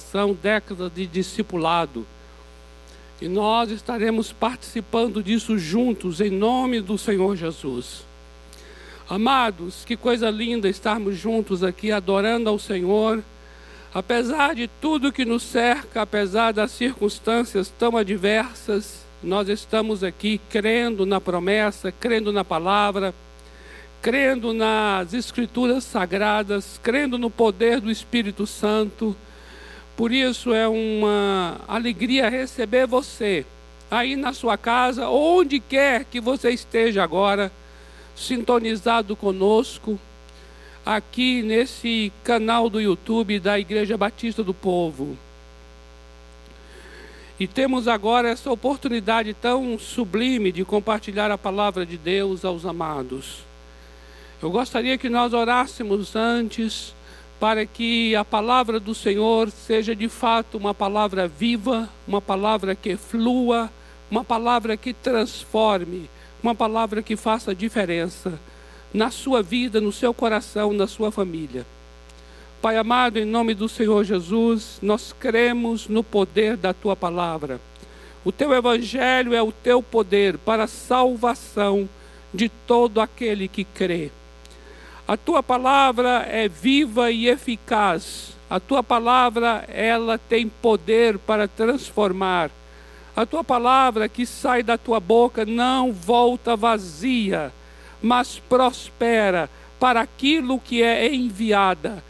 [0.00, 2.04] são décadas de discipulado.
[3.22, 8.04] E nós estaremos participando disso juntos, em nome do Senhor Jesus.
[9.08, 13.22] Amados, que coisa linda estarmos juntos aqui adorando ao Senhor.
[13.94, 21.06] Apesar de tudo que nos cerca, apesar das circunstâncias tão adversas, nós estamos aqui crendo
[21.06, 23.14] na promessa, crendo na palavra,
[24.02, 29.16] crendo nas Escrituras sagradas, crendo no poder do Espírito Santo
[29.96, 33.46] por isso é uma alegria receber você
[33.90, 37.52] aí na sua casa, onde quer que você esteja agora,
[38.16, 39.98] sintonizado conosco,
[40.84, 45.16] aqui nesse canal do YouTube da Igreja Batista do Povo.
[47.38, 53.44] E temos agora essa oportunidade tão sublime de compartilhar a palavra de Deus aos amados.
[54.42, 56.94] Eu gostaria que nós orássemos antes
[57.38, 62.96] para que a palavra do Senhor seja de fato uma palavra viva, uma palavra que
[62.96, 63.70] flua,
[64.10, 66.08] uma palavra que transforme,
[66.42, 68.38] uma palavra que faça diferença
[68.92, 71.66] na sua vida, no seu coração, na sua família.
[72.62, 77.60] Pai amado, em nome do Senhor Jesus, nós cremos no poder da tua palavra.
[78.24, 81.86] O teu evangelho é o teu poder para a salvação
[82.32, 84.10] de todo aquele que crê.
[85.06, 88.34] A tua palavra é viva e eficaz.
[88.48, 92.50] A tua palavra, ela tem poder para transformar.
[93.14, 97.52] A tua palavra que sai da tua boca não volta vazia,
[98.02, 102.02] mas prospera para aquilo que é enviada.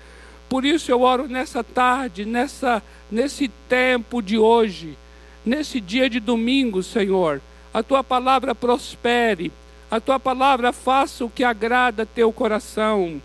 [0.49, 4.97] Por isso eu oro nessa tarde, nessa nesse tempo de hoje,
[5.45, 7.41] nesse dia de domingo, Senhor,
[7.73, 9.53] a tua palavra prospere,
[9.95, 13.23] a tua palavra faça o que agrada teu coração.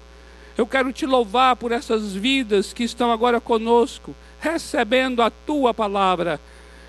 [0.56, 6.40] Eu quero te louvar por essas vidas que estão agora conosco, recebendo a tua palavra.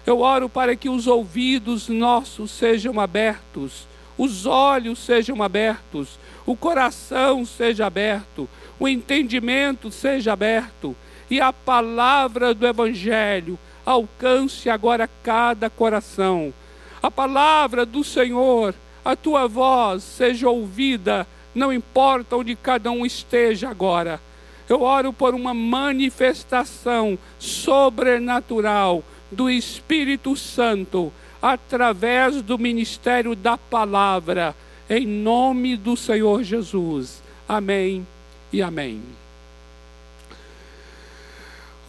[0.04, 3.86] Eu oro para que os ouvidos nossos sejam abertos,
[4.18, 8.46] os olhos sejam abertos, o coração seja aberto,
[8.78, 10.94] o entendimento seja aberto
[11.30, 16.52] e a palavra do Evangelho alcance agora cada coração.
[17.02, 18.74] A palavra do Senhor
[19.05, 24.21] a tua voz seja ouvida, não importa onde cada um esteja agora.
[24.69, 31.12] Eu oro por uma manifestação sobrenatural do Espírito Santo
[31.43, 34.55] através do ministério da palavra,
[34.88, 37.22] em nome do Senhor Jesus.
[37.49, 38.06] Amém
[38.53, 39.19] e amém.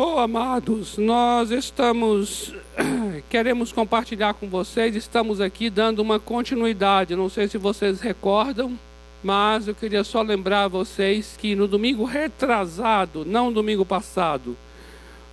[0.03, 2.55] Oh, amados, nós estamos,
[3.29, 7.15] queremos compartilhar com vocês, estamos aqui dando uma continuidade.
[7.15, 8.79] Não sei se vocês recordam,
[9.23, 14.57] mas eu queria só lembrar a vocês que no domingo retrasado, não domingo passado,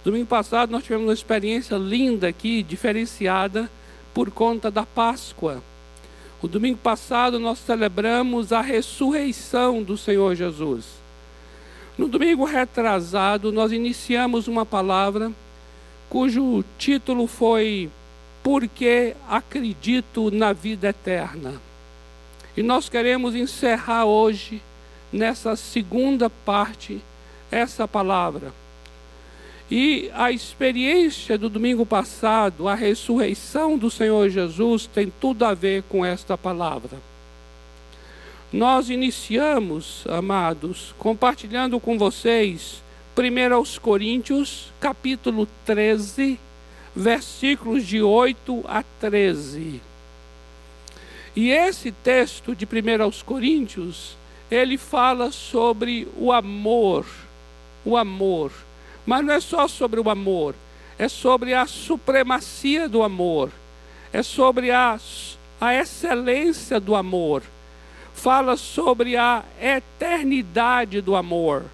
[0.05, 3.71] domingo passado nós tivemos uma experiência linda aqui, diferenciada,
[4.13, 5.63] por conta da Páscoa.
[6.43, 11.08] O domingo passado nós celebramos a ressurreição do Senhor Jesus.
[11.99, 15.33] No domingo retrasado, nós iniciamos uma palavra
[16.09, 17.91] cujo título foi
[18.41, 21.61] Porque Acredito na Vida Eterna.
[22.57, 24.63] E nós queremos encerrar hoje,
[25.13, 27.01] nessa segunda parte,
[27.51, 28.55] essa palavra.
[29.69, 35.83] E a experiência do domingo passado, a ressurreição do Senhor Jesus, tem tudo a ver
[35.89, 37.08] com esta palavra.
[38.51, 42.83] Nós iniciamos, amados, compartilhando com vocês,
[43.15, 46.41] primeiro aos Coríntios, capítulo 13,
[46.97, 49.83] versículos de 8 a 13.
[51.37, 54.17] E esse texto de 1 aos Coríntios,
[54.51, 57.05] ele fala sobre o amor,
[57.85, 58.51] o amor.
[59.05, 60.55] Mas não é só sobre o amor,
[60.99, 63.51] é sobre a supremacia do amor,
[64.11, 64.99] é sobre a
[65.61, 67.43] excelência do amor
[68.19, 71.65] fala sobre a eternidade do amor,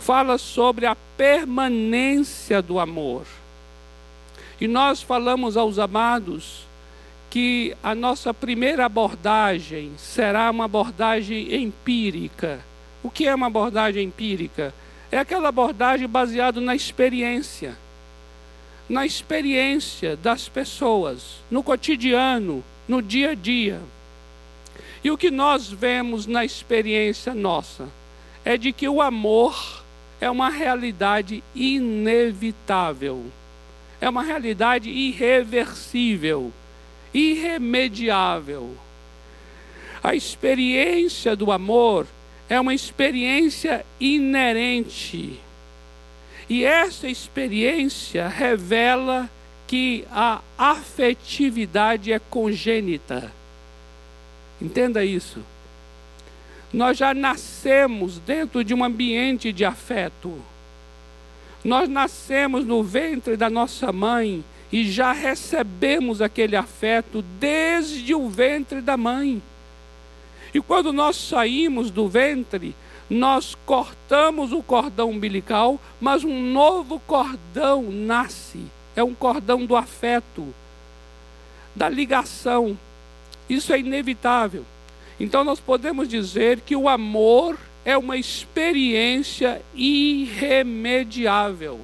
[0.00, 3.26] fala sobre a permanência do amor.
[4.58, 6.66] E nós falamos aos amados
[7.28, 12.60] que a nossa primeira abordagem será uma abordagem empírica.
[13.02, 14.72] O que é uma abordagem empírica?
[15.10, 17.76] É aquela abordagem baseada na experiência,
[18.88, 23.78] na experiência das pessoas, no cotidiano, no dia a dia.
[25.04, 27.88] E o que nós vemos na experiência nossa
[28.44, 29.82] é de que o amor
[30.20, 33.24] é uma realidade inevitável,
[34.00, 36.52] é uma realidade irreversível,
[37.12, 38.76] irremediável.
[40.02, 42.06] A experiência do amor
[42.48, 45.40] é uma experiência inerente.
[46.48, 49.28] E essa experiência revela
[49.66, 53.32] que a afetividade é congênita.
[54.62, 55.40] Entenda isso.
[56.72, 60.40] Nós já nascemos dentro de um ambiente de afeto.
[61.64, 68.80] Nós nascemos no ventre da nossa mãe e já recebemos aquele afeto desde o ventre
[68.80, 69.42] da mãe.
[70.54, 72.72] E quando nós saímos do ventre,
[73.10, 78.60] nós cortamos o cordão umbilical, mas um novo cordão nasce.
[78.94, 80.54] É um cordão do afeto,
[81.74, 82.78] da ligação.
[83.52, 84.64] Isso é inevitável.
[85.20, 91.78] Então nós podemos dizer que o amor é uma experiência irremediável.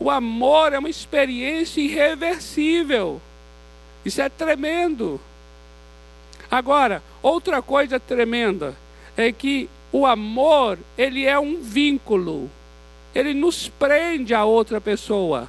[0.00, 3.22] O amor é uma experiência irreversível.
[4.04, 5.20] Isso é tremendo.
[6.50, 8.76] Agora, outra coisa tremenda
[9.16, 12.50] é que o amor, ele é um vínculo.
[13.14, 15.48] Ele nos prende a outra pessoa.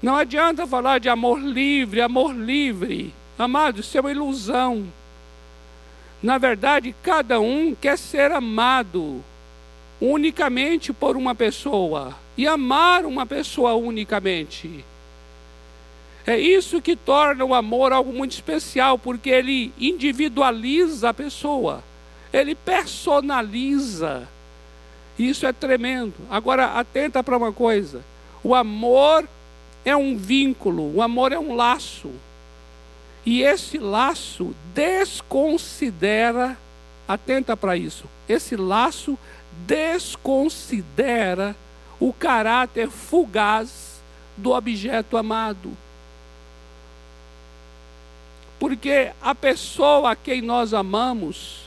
[0.00, 3.12] Não adianta falar de amor livre, amor livre.
[3.38, 4.86] Amados, isso é uma ilusão.
[6.22, 9.22] Na verdade, cada um quer ser amado
[10.00, 14.84] unicamente por uma pessoa e amar uma pessoa unicamente.
[16.26, 21.82] É isso que torna o amor algo muito especial, porque ele individualiza a pessoa,
[22.32, 24.28] ele personaliza.
[25.18, 26.14] Isso é tremendo.
[26.30, 28.04] Agora, atenta para uma coisa:
[28.44, 29.26] o amor
[29.88, 32.10] é um vínculo, o amor é um laço.
[33.24, 36.56] E esse laço desconsidera,
[37.06, 39.18] atenta para isso, esse laço
[39.66, 41.56] desconsidera
[42.00, 44.00] o caráter fugaz
[44.36, 45.76] do objeto amado.
[48.58, 51.62] Porque a pessoa a quem nós amamos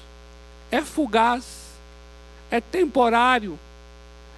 [0.70, 1.72] é fugaz,
[2.50, 3.58] é temporário,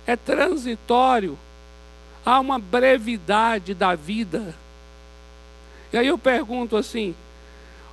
[0.06, 1.38] é transitório,
[2.26, 4.56] há uma brevidade da vida.
[5.92, 7.16] E aí eu pergunto assim: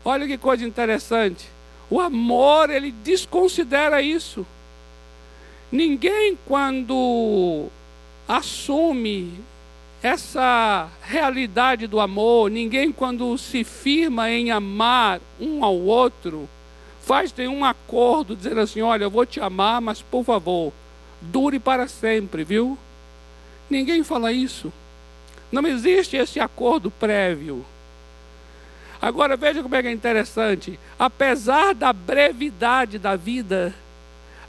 [0.04, 1.48] olha que coisa interessante.
[1.90, 4.46] O amor, ele desconsidera isso.
[5.72, 7.68] Ninguém, quando
[8.28, 9.40] assume
[10.02, 16.48] essa realidade do amor, ninguém quando se firma em amar um ao outro,
[17.02, 20.72] faz nenhum acordo dizendo assim, olha, eu vou te amar, mas por favor,
[21.20, 22.78] dure para sempre, viu?
[23.70, 24.72] Ninguém fala isso.
[25.52, 27.64] Não existe esse acordo prévio.
[29.00, 30.78] Agora veja como é é interessante.
[30.98, 33.74] Apesar da brevidade da vida,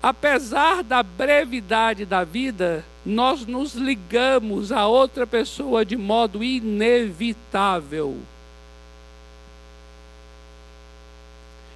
[0.03, 8.17] apesar da brevidade da vida, nós nos ligamos a outra pessoa de modo inevitável.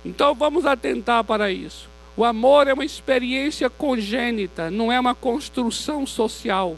[0.04, 1.90] Então vamos atentar para isso.
[2.18, 6.78] O amor é uma experiência congênita, não é uma construção social.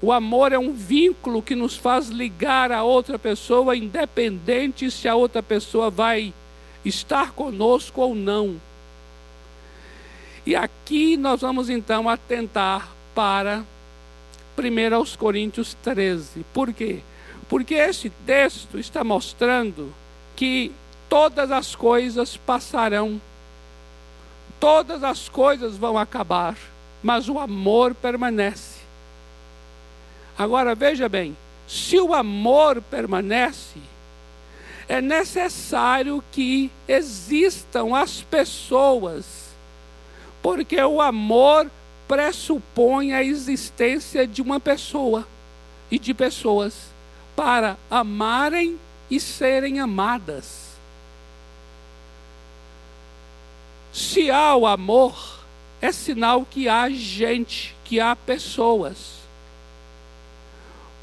[0.00, 5.14] O amor é um vínculo que nos faz ligar a outra pessoa, independente se a
[5.16, 6.32] outra pessoa vai
[6.84, 8.60] estar conosco ou não.
[10.46, 13.64] E aqui nós vamos então atentar para
[14.56, 16.44] 1 Coríntios 13.
[16.54, 17.00] Por quê?
[17.48, 19.92] Porque esse texto está mostrando
[20.36, 20.70] que
[21.08, 23.20] todas as coisas passarão,
[24.60, 26.56] todas as coisas vão acabar,
[27.02, 28.77] mas o amor permanece.
[30.38, 31.36] Agora veja bem:
[31.66, 33.80] se o amor permanece,
[34.88, 39.50] é necessário que existam as pessoas,
[40.40, 41.68] porque o amor
[42.06, 45.26] pressupõe a existência de uma pessoa
[45.90, 46.74] e de pessoas
[47.36, 48.78] para amarem
[49.10, 50.68] e serem amadas.
[53.92, 55.40] Se há o amor,
[55.80, 59.17] é sinal que há gente, que há pessoas.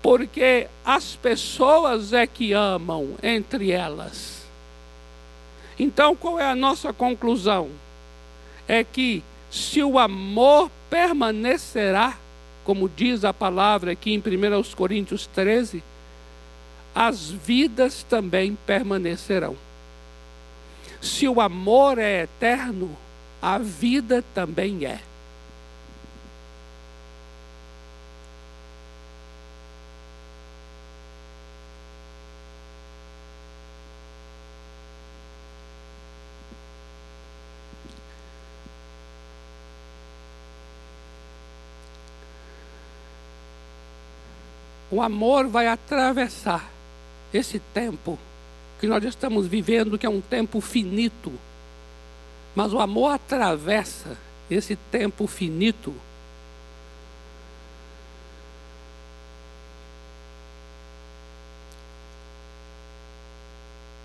[0.05, 4.45] Porque as pessoas é que amam entre elas.
[5.79, 7.71] Então, qual é a nossa conclusão?
[8.67, 12.19] É que se o amor permanecerá,
[12.63, 15.83] como diz a palavra aqui em 1 Coríntios 13,
[16.93, 19.57] as vidas também permanecerão.
[21.01, 22.95] Se o amor é eterno,
[23.41, 25.00] a vida também é.
[44.95, 46.71] o amor vai atravessar
[47.33, 48.17] esse tempo
[48.79, 51.33] que nós estamos vivendo, que é um tempo finito.
[52.55, 54.17] Mas o amor atravessa
[54.49, 55.93] esse tempo finito.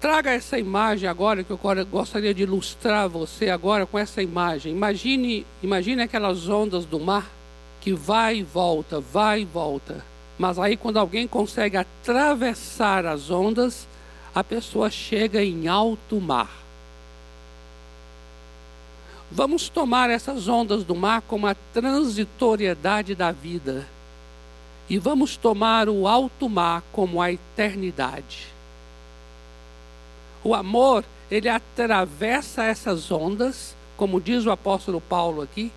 [0.00, 4.72] Traga essa imagem agora, que eu gostaria de ilustrar você agora com essa imagem.
[4.72, 7.30] Imagine, imagine aquelas ondas do mar
[7.80, 10.09] que vai e volta, vai e volta.
[10.40, 13.86] Mas aí quando alguém consegue atravessar as ondas,
[14.34, 16.50] a pessoa chega em alto mar.
[19.30, 23.86] Vamos tomar essas ondas do mar como a transitoriedade da vida.
[24.88, 28.46] E vamos tomar o alto mar como a eternidade.
[30.42, 35.70] O amor, ele atravessa essas ondas, como diz o apóstolo Paulo aqui.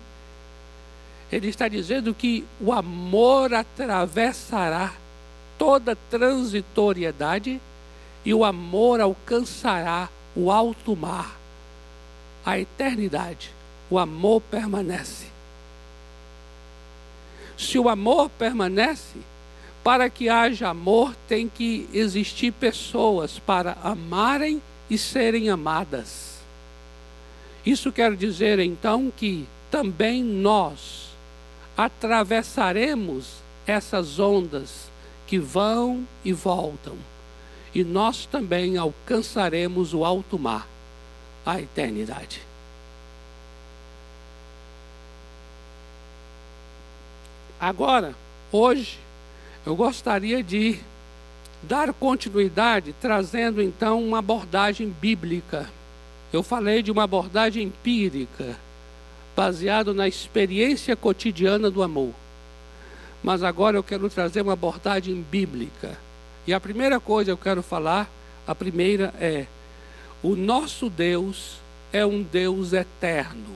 [1.34, 4.94] Ele está dizendo que o amor atravessará
[5.58, 7.60] toda transitoriedade
[8.24, 11.36] e o amor alcançará o alto mar,
[12.46, 13.50] a eternidade.
[13.90, 15.26] O amor permanece.
[17.58, 19.18] Se o amor permanece,
[19.82, 26.38] para que haja amor, tem que existir pessoas para amarem e serem amadas.
[27.66, 31.12] Isso quer dizer então que também nós
[31.76, 34.90] atravessaremos essas ondas
[35.26, 36.96] que vão e voltam,
[37.74, 40.68] e nós também alcançaremos o alto mar,
[41.44, 42.42] a eternidade.
[47.58, 48.14] Agora,
[48.52, 48.98] hoje,
[49.64, 50.78] eu gostaria de
[51.62, 55.70] dar continuidade trazendo então uma abordagem bíblica.
[56.32, 58.58] Eu falei de uma abordagem empírica,
[59.36, 62.12] baseado na experiência cotidiana do amor.
[63.22, 65.98] Mas agora eu quero trazer uma abordagem bíblica.
[66.46, 68.08] E a primeira coisa que eu quero falar,
[68.46, 69.46] a primeira é:
[70.22, 71.56] o nosso Deus
[71.92, 73.54] é um Deus eterno.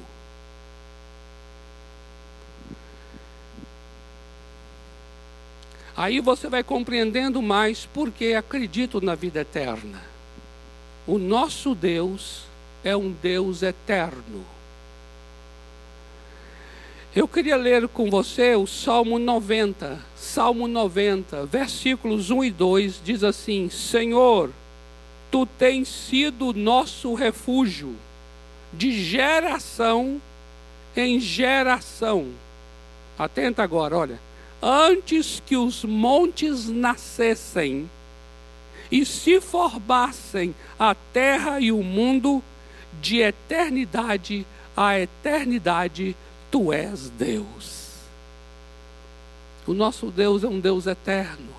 [5.96, 10.00] Aí você vai compreendendo mais porque acredito na vida eterna.
[11.06, 12.44] O nosso Deus
[12.84, 14.44] é um Deus eterno.
[17.16, 19.98] Eu queria ler com você o Salmo 90.
[20.14, 24.50] Salmo 90, versículos 1 e 2 diz assim: Senhor,
[25.30, 27.96] tu tens sido nosso refúgio
[28.72, 30.20] de geração
[30.94, 32.28] em geração.
[33.18, 34.20] Atenta agora, olha
[34.60, 37.88] antes que os montes nascessem
[38.90, 42.42] e se formassem a terra e o mundo,
[43.00, 44.44] de eternidade
[44.78, 46.16] a eternidade,
[46.50, 47.88] tu és Deus.
[49.66, 51.58] O nosso Deus é um Deus eterno.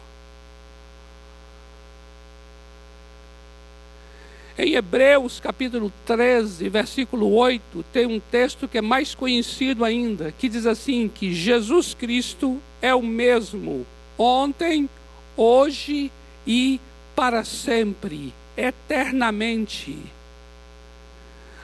[4.58, 10.50] Em Hebreus capítulo 13, versículo 8, tem um texto que é mais conhecido ainda, que
[10.50, 13.86] diz assim: que Jesus Cristo é o mesmo
[14.18, 14.90] ontem,
[15.38, 16.12] hoje
[16.46, 16.82] e
[17.16, 19.98] para sempre, eternamente.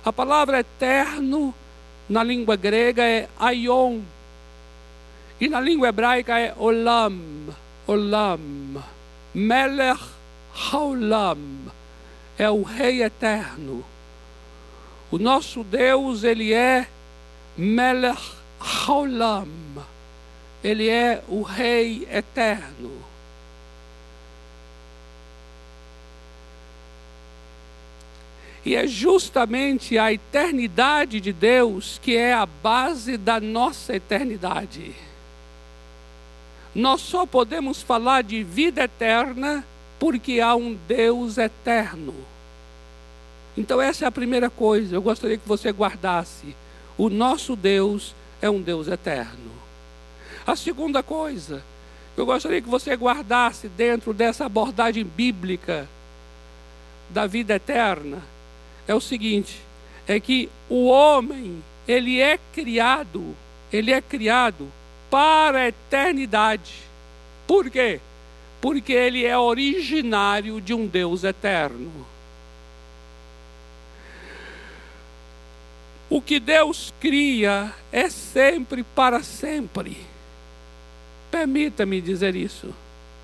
[0.05, 1.53] A palavra eterno
[2.09, 4.01] na língua grega é aion
[5.39, 7.19] e na língua hebraica é olam,
[7.87, 8.39] olam,
[9.33, 10.01] melech
[10.71, 11.65] haolam
[12.37, 13.83] é o Rei eterno.
[15.11, 16.87] O nosso Deus, ele é
[17.57, 19.47] Melech Haolam.
[20.63, 23.04] Ele é o Rei eterno.
[28.65, 34.95] E é justamente a eternidade de Deus que é a base da nossa eternidade.
[36.73, 39.63] Nós só podemos falar de vida eterna
[39.99, 42.13] porque há um Deus eterno.
[43.57, 44.95] Então, essa é a primeira coisa.
[44.95, 46.55] Eu gostaria que você guardasse.
[46.97, 49.51] O nosso Deus é um Deus eterno.
[50.45, 51.63] A segunda coisa,
[52.17, 55.87] eu gostaria que você guardasse dentro dessa abordagem bíblica
[57.09, 58.21] da vida eterna,
[58.87, 59.59] é o seguinte:
[60.07, 63.35] é que o homem, ele é criado,
[63.71, 64.71] ele é criado
[65.09, 66.73] para a eternidade.
[67.47, 67.99] Por quê?
[68.65, 71.91] porque ele é originário de um Deus eterno.
[76.09, 79.95] O que Deus cria é sempre para sempre.
[81.29, 82.73] Permita-me dizer isso.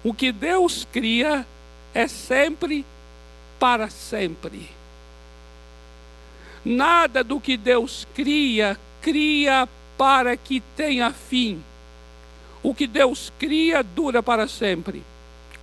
[0.04, 1.44] O que Deus cria
[1.92, 2.86] é sempre
[3.60, 4.70] para sempre.
[6.64, 11.64] Nada do que Deus cria, cria para que tenha fim.
[12.64, 15.04] O que Deus cria dura para sempre.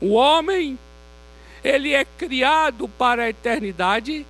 [0.01, 0.79] O homem,
[1.63, 4.27] ele é criado para a eternidade,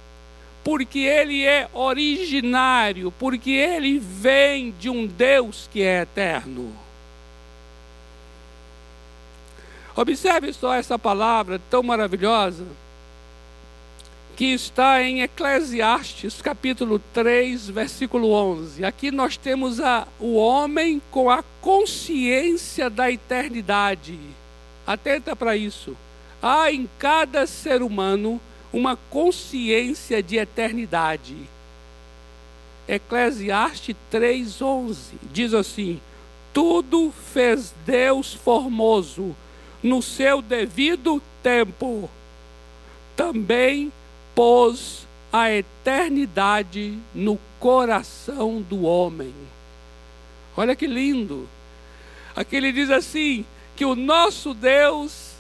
[0.62, 6.75] porque ele é originário, porque ele vem de um Deus que é eterno.
[9.96, 12.64] Observe só essa palavra tão maravilhosa.
[14.38, 18.85] Que está em Eclesiastes, capítulo 3, versículo 11.
[18.85, 24.16] Aqui nós temos a, o homem com a consciência da eternidade.
[24.87, 25.97] Atenta para isso.
[26.40, 28.40] Há em cada ser humano
[28.73, 31.35] uma consciência de eternidade.
[32.87, 36.00] Eclesiastes 3:11 diz assim:
[36.54, 39.35] Tudo fez Deus formoso
[39.83, 42.09] no seu devido tempo.
[43.16, 43.90] Também
[44.38, 49.35] pôs a eternidade no coração do homem.
[50.57, 51.49] Olha que lindo.
[52.37, 55.33] Aqui ele diz assim: que o nosso Deus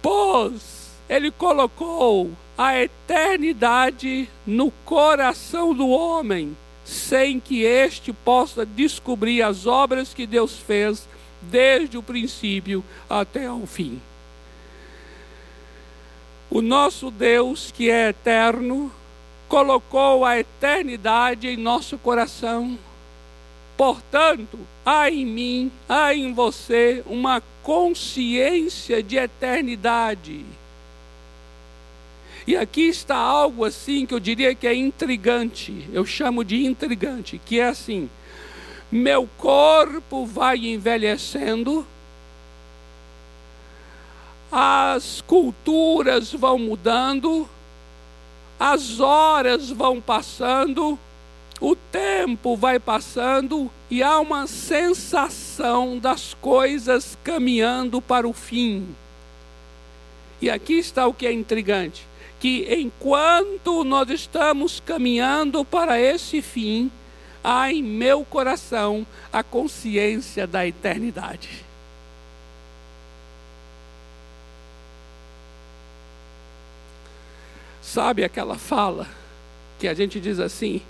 [0.00, 9.66] pôs, ele colocou a eternidade no coração do homem, sem que este possa descobrir as
[9.66, 11.06] obras que Deus fez
[11.42, 14.00] desde o princípio até o fim.
[16.50, 18.92] O nosso Deus, que é eterno,
[19.48, 22.76] colocou a eternidade em nosso coração.
[23.76, 30.44] Portanto, há em mim, há em você uma consciência de eternidade.
[32.46, 37.40] E aqui está algo assim que eu diria que é intrigante, eu chamo de intrigante,
[37.44, 38.10] que é assim:
[38.90, 41.86] meu corpo vai envelhecendo,
[44.50, 47.48] as culturas vão mudando,
[48.58, 50.98] as horas vão passando,
[51.60, 58.88] o tempo vai passando e há uma sensação das coisas caminhando para o fim.
[60.40, 62.06] E aqui está o que é intrigante:
[62.40, 66.90] que enquanto nós estamos caminhando para esse fim,
[67.44, 71.69] há em meu coração a consciência da eternidade.
[77.90, 79.08] Sabe aquela fala
[79.76, 80.80] que a gente diz assim: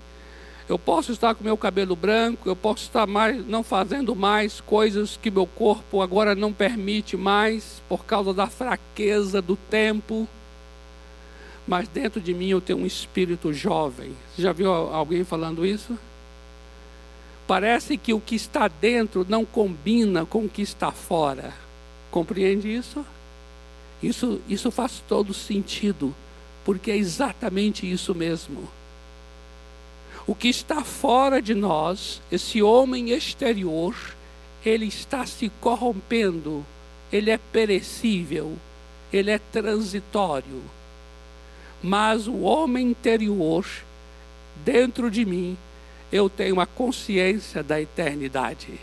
[0.69, 5.17] eu posso estar com meu cabelo branco, eu posso estar mais, não fazendo mais coisas
[5.17, 10.27] que meu corpo agora não permite mais por causa da fraqueza do tempo,
[11.67, 14.15] mas dentro de mim eu tenho um espírito jovem.
[14.35, 15.97] Você já viu alguém falando isso?
[17.47, 21.51] Parece que o que está dentro não combina com o que está fora.
[22.11, 23.03] Compreende isso?
[24.03, 26.13] Isso, isso faz todo sentido
[26.63, 28.69] porque é exatamente isso mesmo.
[30.27, 33.95] O que está fora de nós, esse homem exterior,
[34.63, 36.65] ele está se corrompendo,
[37.11, 38.55] ele é perecível,
[39.11, 40.61] ele é transitório.
[41.81, 43.65] Mas o homem interior,
[44.63, 45.57] dentro de mim,
[46.11, 48.79] eu tenho a consciência da eternidade.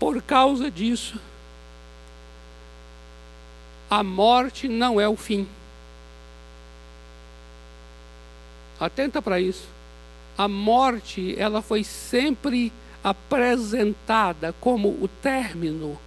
[0.00, 1.20] Por causa disso,
[3.90, 5.46] a morte não é o fim.
[8.80, 9.68] Atenta para isso.
[10.38, 12.72] A morte, ela foi sempre
[13.04, 15.98] apresentada como o término,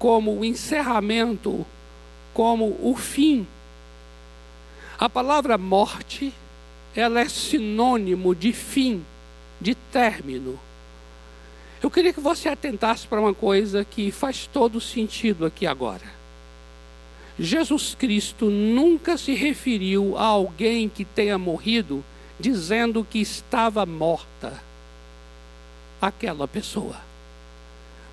[0.00, 1.64] como o encerramento,
[2.34, 3.46] como o fim.
[4.98, 6.34] A palavra morte,
[6.92, 9.04] ela é sinônimo de fim,
[9.60, 10.58] de término.
[11.82, 16.16] Eu queria que você atentasse para uma coisa que faz todo sentido aqui agora.
[17.38, 22.02] Jesus Cristo nunca se referiu a alguém que tenha morrido
[22.40, 24.62] dizendo que estava morta
[26.00, 26.96] aquela pessoa.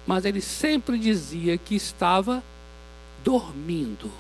[0.05, 2.43] Mas ele sempre dizia que estava
[3.23, 4.11] dormindo.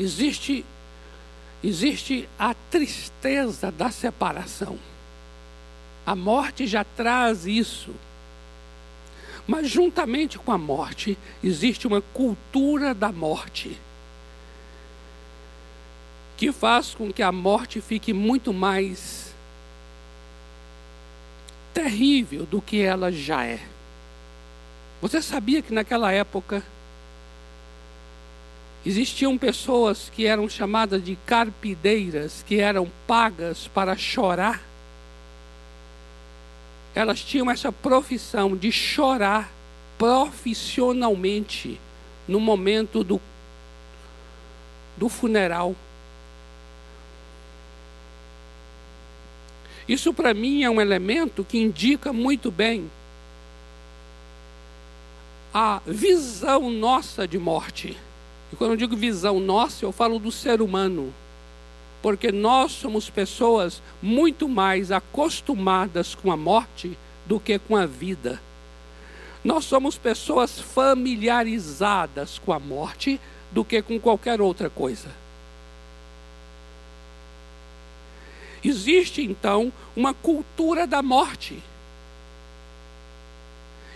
[0.00, 0.64] Existe
[1.62, 4.78] existe a tristeza da separação.
[6.06, 7.94] A morte já traz isso.
[9.46, 13.76] Mas juntamente com a morte existe uma cultura da morte
[16.36, 19.34] que faz com que a morte fique muito mais
[21.74, 23.60] terrível do que ela já é.
[25.02, 26.62] Você sabia que naquela época
[28.84, 34.62] Existiam pessoas que eram chamadas de carpideiras, que eram pagas para chorar.
[36.94, 39.50] Elas tinham essa profissão de chorar
[39.98, 41.78] profissionalmente
[42.26, 43.20] no momento do,
[44.96, 45.76] do funeral.
[49.86, 52.90] Isso para mim é um elemento que indica muito bem
[55.52, 57.96] a visão nossa de morte.
[58.52, 61.12] E quando eu digo visão nossa, eu falo do ser humano.
[62.02, 68.40] Porque nós somos pessoas muito mais acostumadas com a morte do que com a vida.
[69.44, 73.20] Nós somos pessoas familiarizadas com a morte
[73.52, 75.08] do que com qualquer outra coisa.
[78.62, 81.62] Existe então uma cultura da morte.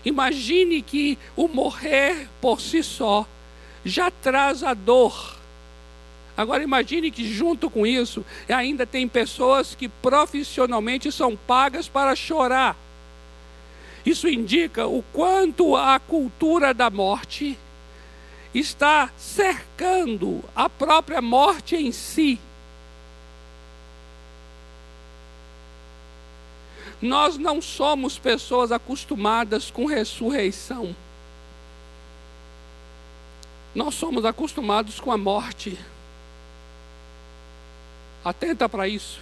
[0.03, 3.27] Imagine que o morrer por si só
[3.85, 5.35] já traz a dor.
[6.35, 12.75] Agora imagine que junto com isso ainda tem pessoas que profissionalmente são pagas para chorar.
[14.05, 17.57] Isso indica o quanto a cultura da morte
[18.53, 22.39] está cercando a própria morte em si.
[27.01, 30.95] Nós não somos pessoas acostumadas com ressurreição.
[33.75, 35.77] Nós somos acostumados com a morte.
[38.23, 39.19] Atenta para isso.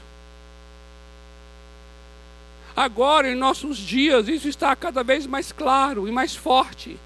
[2.76, 6.98] Agora, em nossos dias, isso está cada vez mais claro e mais forte.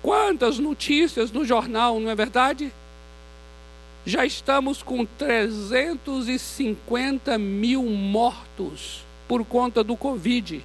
[0.00, 2.72] Quantas notícias no jornal, não é verdade?
[4.04, 10.64] já estamos com 350 mil mortos por conta do Covid.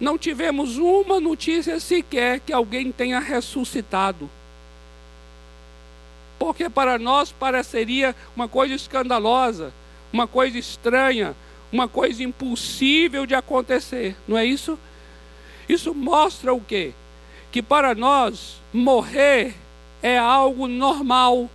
[0.00, 4.30] Não tivemos uma notícia sequer que alguém tenha ressuscitado.
[6.38, 9.72] Porque para nós pareceria uma coisa escandalosa,
[10.12, 11.34] uma coisa estranha,
[11.72, 14.78] uma coisa impossível de acontecer, não é isso?
[15.68, 16.92] Isso mostra o quê?
[17.50, 19.54] Que para nós morrer
[20.02, 21.50] é algo normal,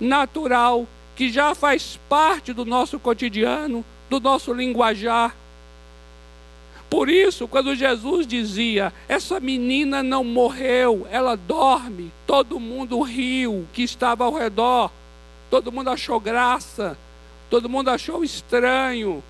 [0.00, 5.34] natural, que já faz parte do nosso cotidiano, do nosso linguajar.
[6.94, 13.82] Por isso, quando Jesus dizia: Essa menina não morreu, ela dorme, todo mundo riu que
[13.82, 14.92] estava ao redor,
[15.50, 16.96] todo mundo achou graça,
[17.50, 19.24] todo mundo achou estranho,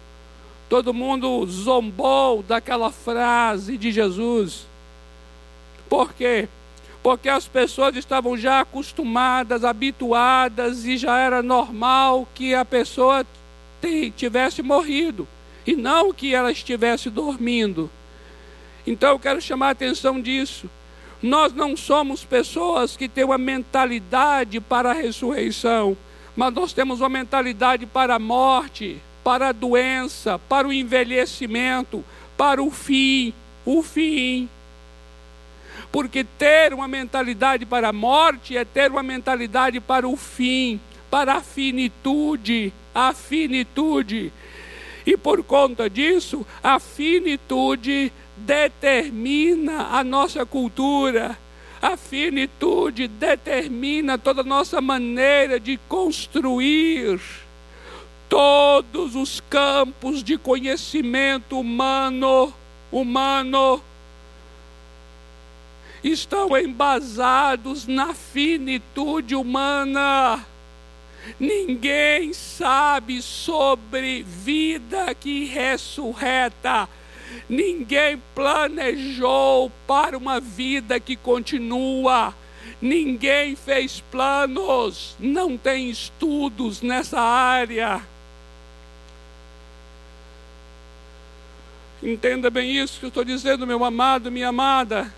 [0.69, 4.67] todo mundo zombou daquela frase de Jesus.
[5.89, 6.47] Por quê?
[7.03, 13.27] porque as pessoas estavam já acostumadas, habituadas e já era normal que a pessoa
[14.17, 15.27] tivesse morrido
[15.67, 17.91] e não que ela estivesse dormindo.
[18.87, 20.69] Então eu quero chamar a atenção disso.
[21.23, 25.97] Nós não somos pessoas que têm uma mentalidade para a ressurreição,
[26.37, 32.05] mas nós temos uma mentalidade para a morte, para a doença, para o envelhecimento,
[32.37, 33.33] para o fim,
[33.65, 34.49] o fim
[35.95, 41.35] porque ter uma mentalidade para a morte é ter uma mentalidade para o fim, para
[41.35, 44.33] a finitude, a finitude.
[45.07, 51.39] E por conta disso, a finitude determina a nossa cultura.
[51.81, 57.21] A finitude determina toda a nossa maneira de construir
[58.29, 62.53] todos os campos de conhecimento humano,
[62.91, 63.83] humano
[66.05, 70.45] estão embasados na finitude humana.
[71.39, 76.89] Ninguém sabe sobre vida que ressurreta.
[77.49, 82.35] Ninguém planejou para uma vida que continua.
[82.81, 88.03] Ninguém fez planos, não tem estudos nessa área.
[92.03, 95.11] Entenda bem isso que eu estou dizendo, meu amado, minha amada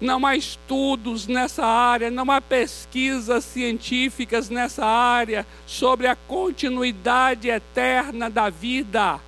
[0.00, 8.28] não há estudos nessa área, não há pesquisas científicas nessa área sobre a continuidade eterna
[8.28, 9.18] da vida.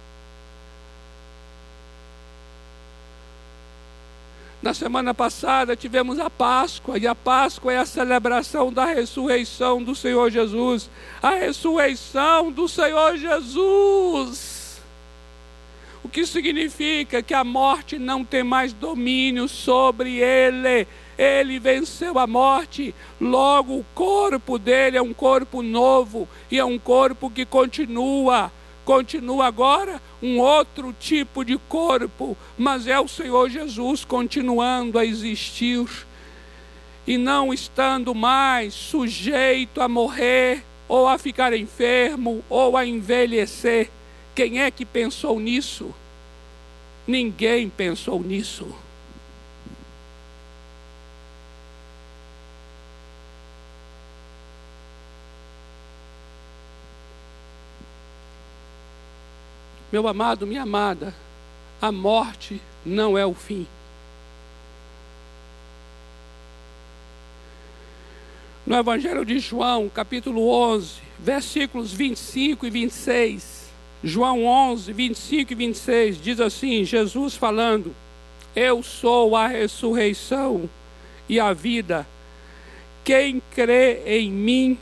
[4.60, 9.94] Na semana passada tivemos a Páscoa, e a Páscoa é a celebração da ressurreição do
[9.94, 10.90] Senhor Jesus.
[11.22, 14.57] A ressurreição do Senhor Jesus
[16.08, 20.88] o que significa que a morte não tem mais domínio sobre ele.
[21.18, 26.78] Ele venceu a morte, logo o corpo dele é um corpo novo e é um
[26.78, 28.50] corpo que continua.
[28.86, 35.86] Continua agora um outro tipo de corpo, mas é o Senhor Jesus continuando a existir
[37.06, 43.90] e não estando mais sujeito a morrer ou a ficar enfermo ou a envelhecer.
[44.38, 45.92] Quem é que pensou nisso?
[47.08, 48.72] Ninguém pensou nisso.
[59.90, 61.12] Meu amado, minha amada,
[61.82, 63.66] a morte não é o fim.
[68.64, 73.57] No Evangelho de João, capítulo 11, versículos 25 e 26.
[74.02, 77.94] João 11, 25 e 26 diz assim: Jesus falando:
[78.54, 80.68] Eu sou a ressurreição
[81.28, 82.06] e a vida.
[83.04, 84.78] Quem crê em mim,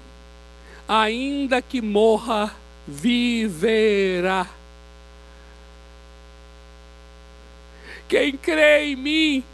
[0.86, 2.54] ainda que morra,
[2.86, 4.46] viverá.
[8.08, 9.44] Quem crê em mim,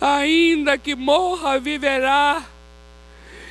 [0.00, 2.42] ainda que morra, viverá.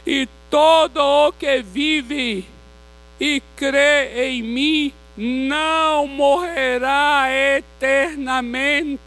[0.05, 2.43] E todo o que vive
[3.19, 7.27] e crê em mim não morrerá
[7.57, 9.03] eternamente.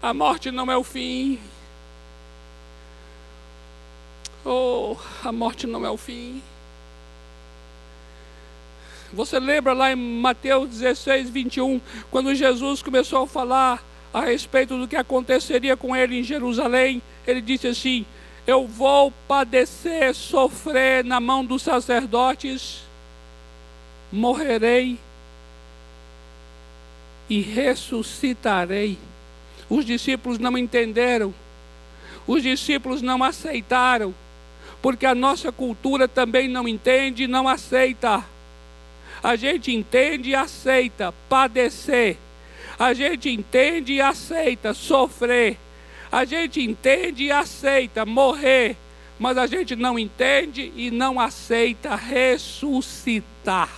[0.00, 1.38] A morte não é o fim.
[4.46, 6.42] Oh, a morte não é o fim.
[9.12, 11.78] Você lembra lá em Mateus 16, 21,
[12.10, 17.02] quando Jesus começou a falar a respeito do que aconteceria com ele em Jerusalém?
[17.26, 18.06] Ele disse assim:
[18.46, 22.87] Eu vou padecer, sofrer na mão dos sacerdotes,
[24.12, 24.98] morrerei
[27.28, 28.98] e ressuscitarei.
[29.68, 31.34] Os discípulos não entenderam,
[32.26, 34.14] os discípulos não aceitaram,
[34.80, 38.24] porque a nossa cultura também não entende e não aceita
[39.22, 42.16] a gente entende e aceita padecer.
[42.78, 45.58] A gente entende e aceita sofrer.
[46.10, 48.76] A gente entende e aceita morrer.
[49.18, 53.68] Mas a gente não entende e não aceita ressuscitar.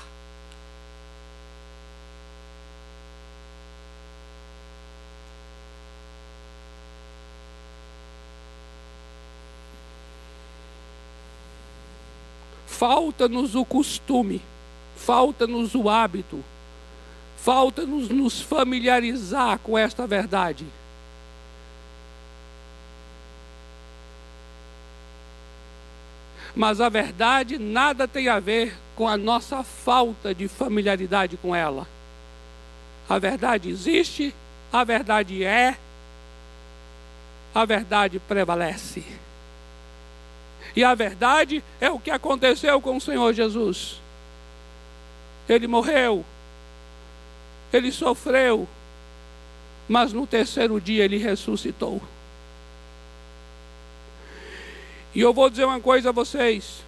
[12.80, 14.40] Falta-nos o costume
[15.00, 16.44] falta-nos o hábito,
[17.38, 20.66] falta-nos nos familiarizar com esta verdade.
[26.54, 31.86] Mas a verdade nada tem a ver com a nossa falta de familiaridade com ela.
[33.08, 34.34] A verdade existe,
[34.72, 35.76] a verdade é,
[37.54, 39.19] a verdade prevalece.
[40.74, 44.00] E a verdade é o que aconteceu com o Senhor Jesus.
[45.48, 46.24] Ele morreu,
[47.72, 48.68] ele sofreu,
[49.88, 52.00] mas no terceiro dia ele ressuscitou.
[55.14, 56.84] E eu vou dizer uma coisa a vocês: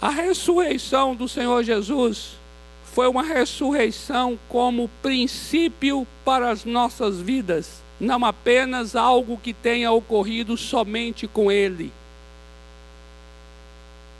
[0.00, 2.36] a ressurreição do Senhor Jesus
[2.92, 10.56] foi uma ressurreição como princípio para as nossas vidas, não apenas algo que tenha ocorrido
[10.56, 11.92] somente com Ele.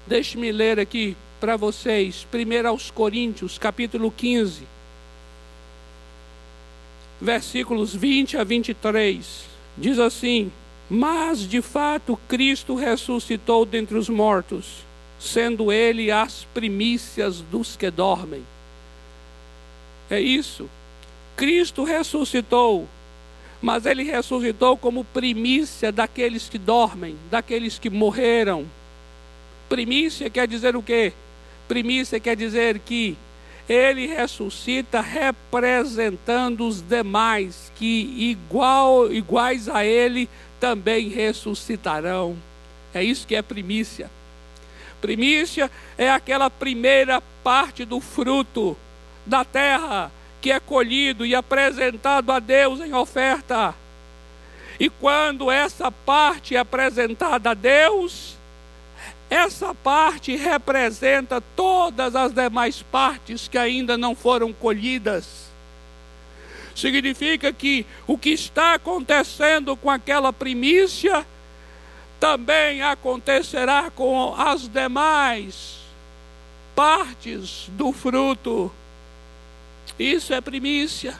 [0.06, 4.66] Deixe-me ler aqui para vocês, primeiro aos Coríntios, capítulo 15,
[7.20, 9.44] versículos 20 a 23.
[9.76, 10.50] Diz assim:
[10.88, 14.84] Mas de fato Cristo ressuscitou dentre os mortos,
[15.18, 18.42] sendo ele as primícias dos que dormem.
[20.08, 20.68] É isso.
[21.36, 22.88] Cristo ressuscitou,
[23.60, 28.66] mas ele ressuscitou como primícia daqueles que dormem, daqueles que morreram.
[29.68, 31.12] Primícia quer dizer o quê?
[31.66, 33.16] Primícia quer dizer que
[33.68, 40.28] ele ressuscita representando os demais que igual, iguais a ele
[40.60, 42.36] também ressuscitarão.
[42.94, 44.10] É isso que é primícia.
[45.00, 48.76] Primícia é aquela primeira parte do fruto
[49.24, 53.74] da terra que é colhido e apresentado a Deus em oferta.
[54.78, 58.36] E quando essa parte é apresentada a Deus,
[59.28, 65.46] essa parte representa todas as demais partes que ainda não foram colhidas.
[66.74, 71.26] Significa que o que está acontecendo com aquela primícia
[72.20, 75.78] também acontecerá com as demais
[76.74, 78.70] partes do fruto.
[79.98, 81.18] Isso é primícia.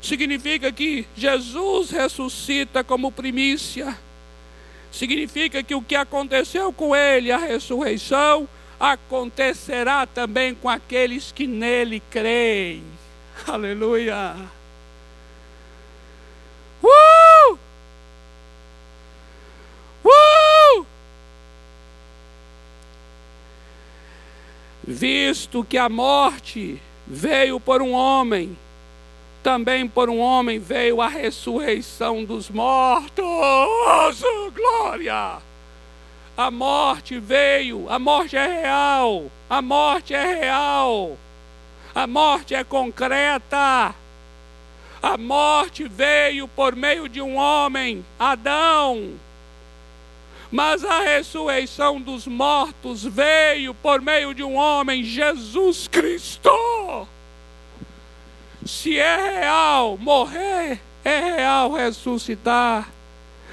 [0.00, 3.96] Significa que Jesus ressuscita como primícia
[4.94, 8.48] significa que o que aconteceu com ele, a ressurreição,
[8.78, 12.84] acontecerá também com aqueles que nele creem.
[13.46, 14.36] Aleluia!
[16.80, 17.58] Uh!
[20.04, 20.86] Uh!
[24.86, 28.56] Visto que a morte veio por um homem,
[29.42, 33.24] também por um homem veio a ressurreição dos mortos.
[34.54, 35.38] Glória!
[36.36, 41.16] A morte veio, a morte é real, a morte é real.
[41.94, 43.94] A morte é concreta.
[45.00, 49.12] A morte veio por meio de um homem, Adão.
[50.54, 56.48] Mas a ressurreição dos mortos veio por meio de um homem, Jesus Cristo.
[58.64, 62.88] Se é real morrer, é real ressuscitar.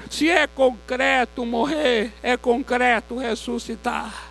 [0.08, 4.30] Se é concreto morrer, é concreto ressuscitar.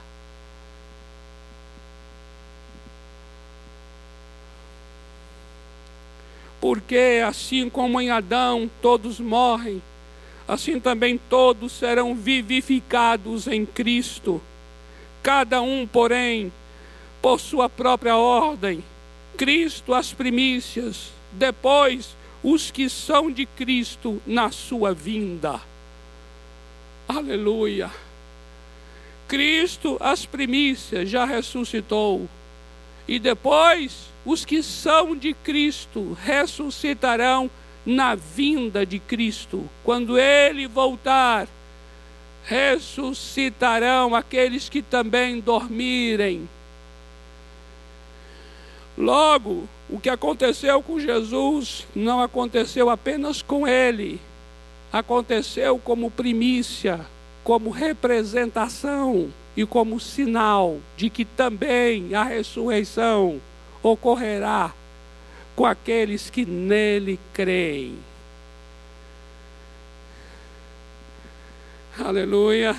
[6.62, 9.84] Porque assim como em Adão todos morrem,
[10.52, 14.42] assim também todos serão vivificados em Cristo.
[15.24, 16.52] Cada um, porém,
[17.22, 18.84] por sua própria ordem.
[19.38, 25.62] Cristo as primícias, depois os que são de Cristo na sua vinda.
[27.08, 27.90] Aleluia.
[29.30, 32.28] Cristo as primícias já ressuscitou.
[33.08, 37.50] E depois os que são de Cristo ressuscitarão
[37.86, 39.70] na vinda de Cristo.
[39.84, 41.48] Quando ele voltar,
[42.44, 46.48] ressuscitarão aqueles que também dormirem.
[48.98, 54.20] Logo, o que aconteceu com Jesus não aconteceu apenas com ele,
[54.92, 57.06] aconteceu como primícia,
[57.44, 63.42] como representação e como sinal de que também a ressurreição
[63.82, 64.74] ocorrerá
[65.56, 67.98] com aqueles que nele creem.
[72.00, 72.76] Aleluia.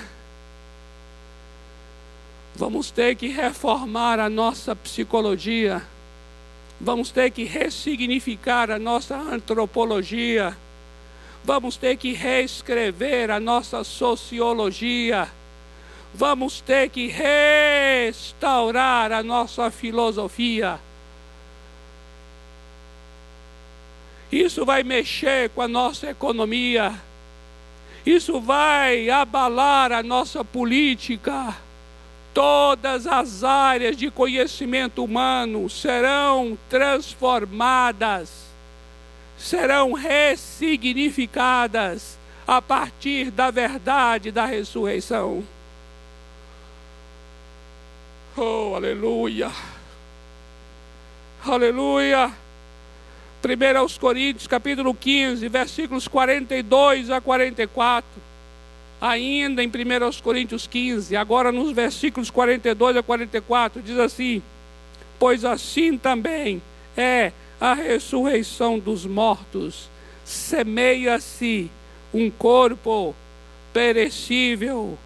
[2.55, 5.81] Vamos ter que reformar a nossa psicologia.
[6.79, 10.55] Vamos ter que ressignificar a nossa antropologia.
[11.43, 15.27] Vamos ter que reescrever a nossa sociologia.
[16.13, 20.79] Vamos ter que restaurar a nossa filosofia.
[24.33, 26.99] Isso vai mexer com a nossa economia.
[28.03, 31.55] Isso vai abalar a nossa política.
[32.33, 38.47] Todas as áreas de conhecimento humano serão transformadas,
[39.37, 42.17] serão ressignificadas
[42.47, 45.43] a partir da verdade da ressurreição.
[48.35, 49.51] Oh, aleluia!
[51.45, 52.33] Aleluia!
[53.43, 58.09] 1 aos Coríntios, capítulo 15, versículos 42 a 44.
[59.01, 64.41] Ainda em 1 aos Coríntios 15, agora nos versículos 42 a 44, diz assim:
[65.19, 66.61] Pois assim também
[66.95, 69.89] é a ressurreição dos mortos,
[70.23, 71.69] semeia-se
[72.13, 73.13] um corpo
[73.73, 74.97] perecível,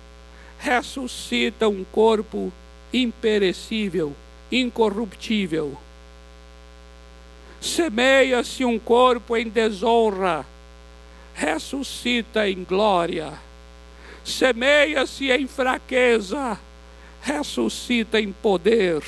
[0.60, 2.54] ressuscita um corpo
[2.94, 4.16] imperecível,
[4.52, 5.76] incorruptível
[7.60, 10.46] Semeia-se um corpo em desonra,
[11.34, 13.34] ressuscita em glória.
[14.24, 16.60] Semeia-se em fraqueza,
[17.22, 19.02] ressuscita em poder.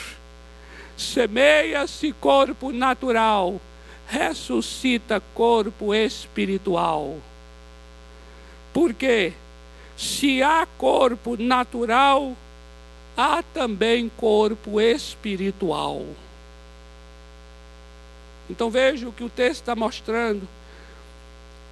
[0.97, 3.59] Semeia-se corpo natural,
[4.07, 7.17] ressuscita corpo espiritual.
[8.73, 9.33] Porque
[9.95, 12.35] se há corpo natural,
[13.15, 16.05] há também corpo espiritual.
[18.49, 20.47] Então veja o que o texto está mostrando.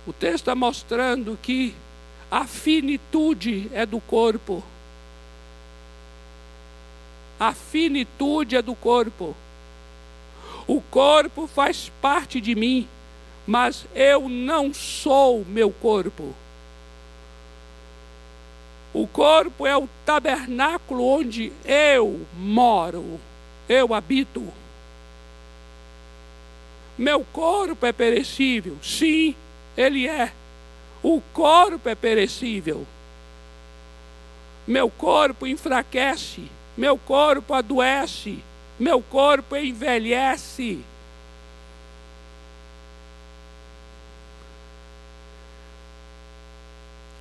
[0.06, 1.74] O texto está mostrando que
[2.30, 4.64] a finitude é do corpo.
[7.40, 9.36] A finitude é do corpo.
[10.68, 12.88] O corpo faz parte de mim,
[13.46, 16.36] mas eu não sou meu corpo.
[18.94, 23.20] O corpo é o tabernáculo onde eu moro,
[23.70, 24.52] eu habito.
[26.98, 28.78] Meu corpo é perecível.
[28.82, 29.36] Sim,
[29.76, 30.32] ele é.
[31.04, 32.86] O corpo é perecível.
[34.66, 36.50] Meu corpo enfraquece.
[36.76, 38.40] Meu corpo adoece.
[38.80, 40.80] Meu corpo envelhece.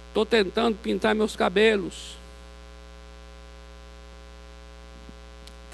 [0.09, 2.17] Estou tentando pintar meus cabelos.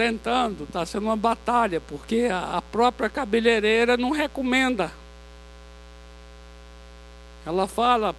[0.03, 4.91] Tentando, está sendo uma batalha, porque a, própria cabeleireira não recomenda.
[7.47, 8.13] Ela fala: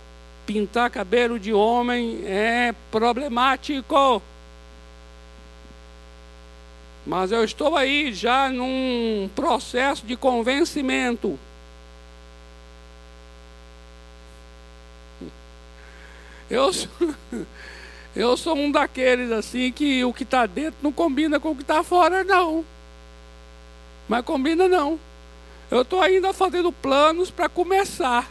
[0.46, 4.22] pintar cabelo de homem é problemático.
[7.06, 11.38] Mas eu estou aí já num processo de convencimento.
[16.50, 16.72] Eu
[18.16, 21.64] eu sou um daqueles assim que o que está dentro não combina com o que
[21.64, 22.64] está fora, não.
[24.08, 25.00] Mas combina não.
[25.72, 28.30] Eu estou ainda fazendo planos para começar.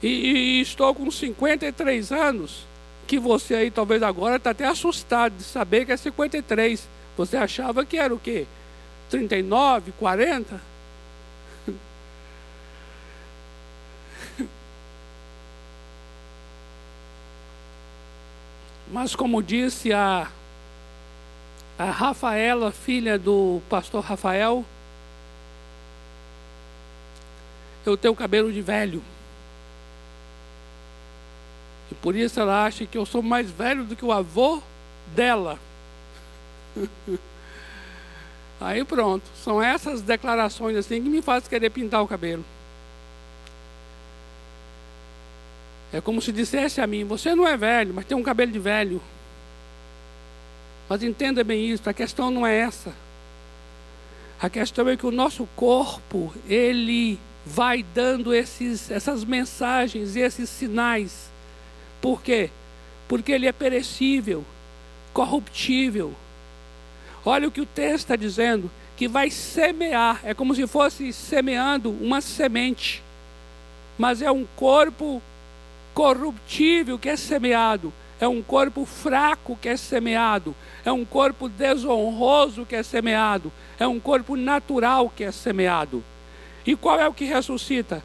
[0.00, 2.64] E, e, estou com 53 anos,
[3.06, 6.88] que você aí talvez agora está até assustado de saber que é 53.
[7.16, 8.46] Você achava que era o quê?
[9.10, 10.60] 39, 40?
[18.90, 20.28] Mas como disse a,
[21.78, 24.64] a Rafaela, filha do pastor Rafael,
[27.84, 29.02] eu tenho cabelo de velho.
[31.90, 34.62] E por isso ela acha que eu sou mais velho do que o avô
[35.14, 35.58] dela.
[38.60, 42.44] Aí pronto, são essas declarações assim que me fazem querer pintar o cabelo.
[45.92, 48.58] É como se dissesse a mim: Você não é velho, mas tem um cabelo de
[48.58, 49.00] velho.
[50.88, 52.92] Mas entenda bem isso: a questão não é essa.
[54.40, 60.48] A questão é que o nosso corpo, ele vai dando esses, essas mensagens e esses
[60.48, 61.28] sinais.
[62.00, 62.50] Por quê?
[63.08, 64.44] Porque ele é perecível,
[65.12, 66.14] corruptível.
[67.24, 71.90] Olha o que o texto está dizendo: que vai semear, é como se fosse semeando
[71.90, 73.02] uma semente,
[73.96, 75.22] mas é um corpo
[75.98, 82.64] corruptível que é semeado, é um corpo fraco que é semeado, é um corpo desonroso
[82.64, 86.04] que é semeado, é um corpo natural que é semeado.
[86.64, 88.00] E qual é o que ressuscita?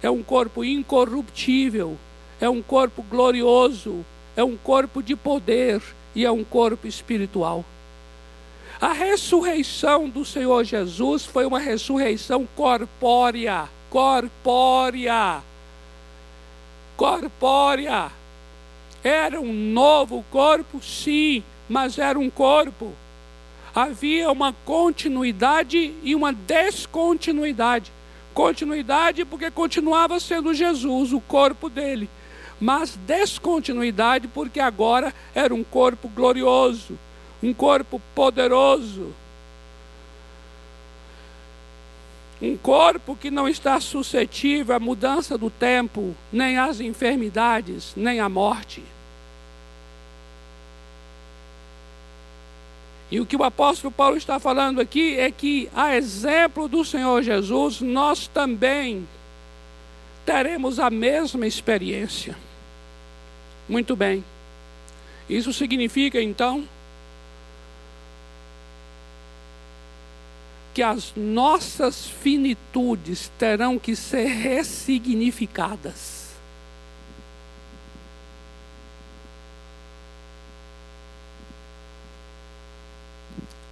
[0.00, 1.98] É um corpo incorruptível,
[2.40, 5.82] é um corpo glorioso, é um corpo de poder
[6.14, 7.64] e é um corpo espiritual.
[8.80, 15.42] A ressurreição do Senhor Jesus foi uma ressurreição corpórea, corpórea
[17.02, 18.12] corpórea.
[19.02, 22.92] Era um novo corpo, sim, mas era um corpo.
[23.74, 27.90] Havia uma continuidade e uma descontinuidade.
[28.32, 32.08] Continuidade porque continuava sendo Jesus, o corpo dele.
[32.60, 36.96] Mas descontinuidade porque agora era um corpo glorioso,
[37.42, 39.12] um corpo poderoso,
[42.42, 48.28] Um corpo que não está suscetível à mudança do tempo, nem às enfermidades, nem à
[48.28, 48.82] morte.
[53.12, 57.22] E o que o apóstolo Paulo está falando aqui é que, a exemplo do Senhor
[57.22, 59.06] Jesus, nós também
[60.26, 62.36] teremos a mesma experiência.
[63.68, 64.24] Muito bem.
[65.28, 66.66] Isso significa então
[70.74, 76.22] que as nossas finitudes terão que ser ressignificadas.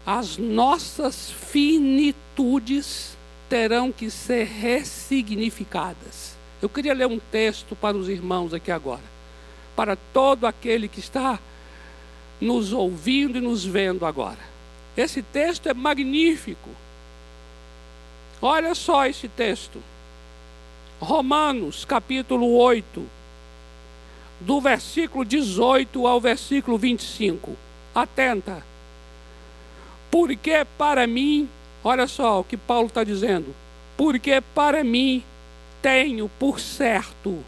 [0.05, 3.17] As nossas finitudes
[3.49, 6.35] terão que ser ressignificadas.
[6.61, 9.03] Eu queria ler um texto para os irmãos aqui agora,
[9.75, 11.39] para todo aquele que está
[12.41, 14.51] nos ouvindo e nos vendo agora.
[14.97, 16.69] Esse texto é magnífico.
[18.43, 19.83] Olha só esse texto.
[20.99, 23.07] Romanos, capítulo 8,
[24.41, 27.55] do versículo 18 ao versículo 25.
[27.95, 28.63] Atenta.
[30.11, 31.49] Porque para mim,
[31.85, 33.55] olha só o que Paulo está dizendo.
[33.97, 35.23] Porque para mim
[35.83, 37.45] tenho por certo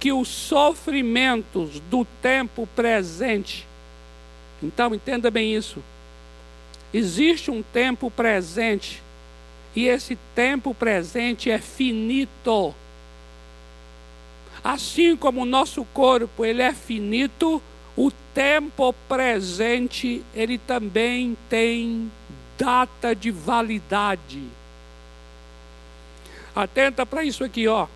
[0.00, 3.66] que os sofrimentos do tempo presente.
[4.62, 5.82] Então entenda bem isso.
[6.92, 9.02] Existe um tempo presente
[9.74, 12.74] e esse tempo presente é finito.
[14.62, 17.60] Assim como o nosso corpo ele é finito,
[17.96, 22.10] o tempo presente ele também tem
[22.56, 24.42] data de validade.
[26.54, 27.88] Atenta para isso aqui, ó.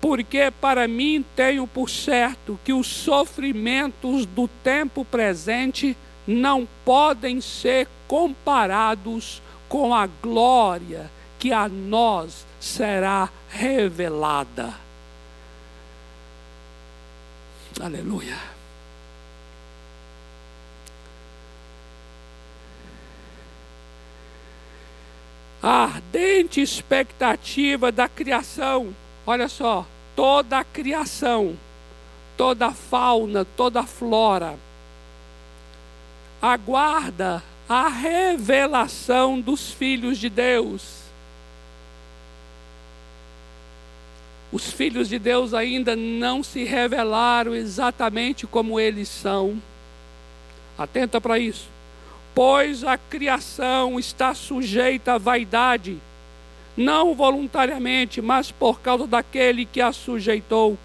[0.00, 5.96] Porque para mim tenho por certo que os sofrimentos do tempo presente
[6.26, 11.10] não podem ser comparados com a glória
[11.44, 14.72] que a nós será revelada.
[17.78, 18.38] Aleluia.
[25.62, 29.84] A ardente expectativa da criação, olha só,
[30.16, 31.58] toda a criação,
[32.38, 34.58] toda a fauna, toda a flora,
[36.40, 41.03] aguarda a revelação dos filhos de Deus.
[44.54, 49.60] Os filhos de Deus ainda não se revelaram exatamente como eles são.
[50.78, 51.66] Atenta para isso.
[52.32, 55.98] Pois a criação está sujeita à vaidade,
[56.76, 60.78] não voluntariamente, mas por causa daquele que a sujeitou,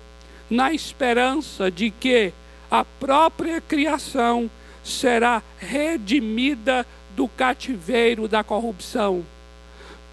[0.49, 2.33] na esperança de que
[2.71, 4.49] a própria criação
[4.83, 9.23] será redimida do cativeiro da corrupção.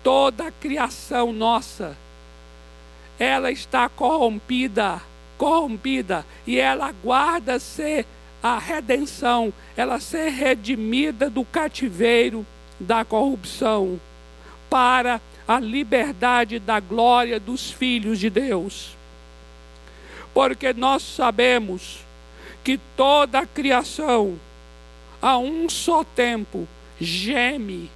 [0.02, 1.96] Toda a criação nossa,
[3.18, 5.00] ela está corrompida,
[5.38, 8.06] corrompida, e ela aguarda ser
[8.42, 12.46] a redenção, ela ser redimida do cativeiro
[12.78, 13.98] da corrupção,
[14.68, 18.96] para a liberdade da glória dos filhos de Deus.
[20.34, 22.00] Porque nós sabemos
[22.62, 24.38] que toda a criação,
[25.22, 26.68] a um só tempo,
[27.00, 27.90] geme,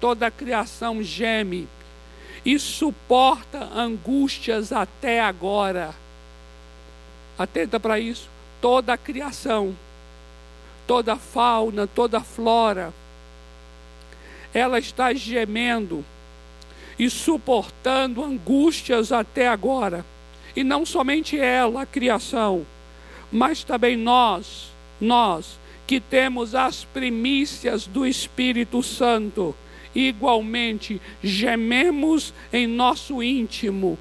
[0.00, 1.66] toda a criação geme
[2.48, 5.94] e suporta angústias até agora.
[7.38, 8.26] Atenta para isso.
[8.58, 9.76] Toda a criação,
[10.86, 12.90] toda a fauna, toda a flora,
[14.54, 16.02] ela está gemendo
[16.98, 20.02] e suportando angústias até agora.
[20.56, 22.66] E não somente ela, a criação,
[23.30, 29.54] mas também nós, nós que temos as primícias do Espírito Santo,
[30.06, 33.98] igualmente gememos em nosso íntimo,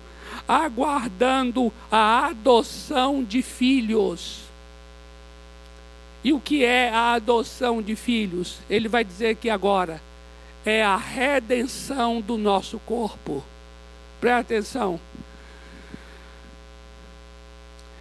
[0.48, 4.42] aguardando a adoção de filhos.
[6.24, 8.60] E o que é a adoção de filhos?
[8.70, 10.02] Ele vai dizer que agora
[10.66, 13.44] é a redenção do nosso corpo.
[14.20, 15.00] Presta atenção.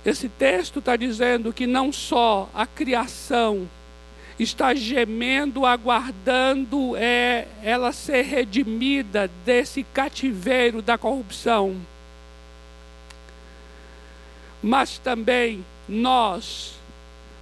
[0.05, 3.68] Esse texto está dizendo que não só a criação
[4.39, 11.76] está gemendo, aguardando é, ela ser redimida desse cativeiro da corrupção,
[14.62, 16.74] mas também nós,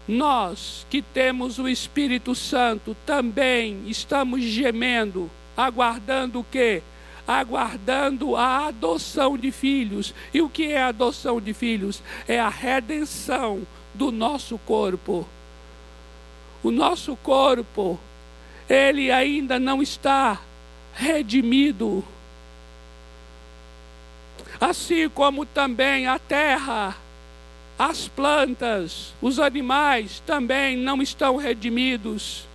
[0.07, 6.83] nós que temos o Espírito Santo, também estamos gemendo, aguardando o quê?
[7.27, 10.15] aguardando a adoção de filhos.
[10.33, 12.03] E o que é a adoção de filhos?
[12.29, 15.27] É a redenção do nosso corpo.
[16.65, 18.01] O nosso corpo,
[18.69, 20.41] ele ainda não está
[20.93, 22.03] redimido.
[24.61, 26.97] Assim como também a terra,
[27.79, 32.49] as plantas, os animais também não estão redimidos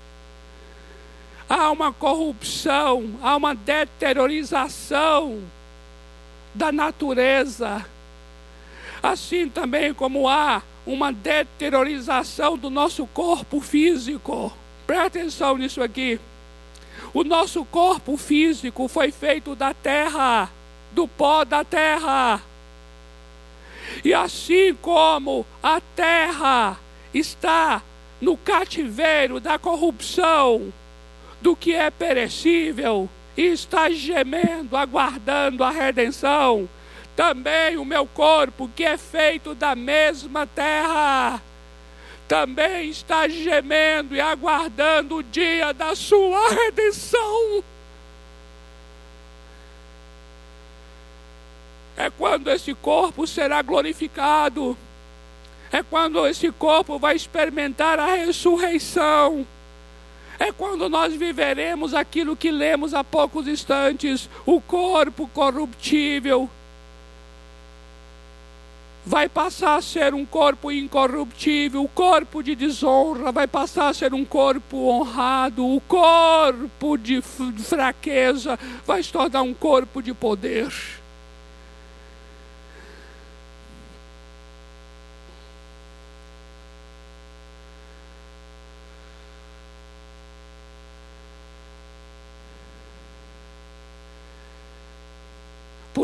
[1.49, 5.41] há uma corrupção, há uma deteriorização
[6.53, 7.84] da natureza.
[9.01, 14.52] Assim também como há uma deteriorização do nosso corpo físico.
[14.88, 16.20] Presta atenção nisso aqui.
[17.14, 20.50] O nosso corpo físico foi feito da terra,
[20.92, 22.42] do pó da terra.
[24.04, 26.80] E assim como a terra
[27.14, 27.84] está
[28.20, 30.74] no cativeiro da corrupção,
[31.40, 36.68] do que é perecível e está gemendo, aguardando a redenção.
[37.20, 41.41] Também o meu corpo, que é feito da mesma terra,
[42.30, 47.61] também está gemendo e aguardando o dia da sua redenção.
[51.97, 54.78] É quando esse corpo será glorificado.
[55.74, 59.45] É quando esse corpo vai experimentar a ressurreição
[60.41, 66.49] é quando nós viveremos aquilo que lemos há poucos instantes: o corpo corruptível
[69.06, 74.14] vai passar a ser um corpo incorruptível, o corpo de desonra vai passar a ser
[74.14, 80.99] um corpo honrado, o corpo de fraqueza vai se tornar um corpo de poder.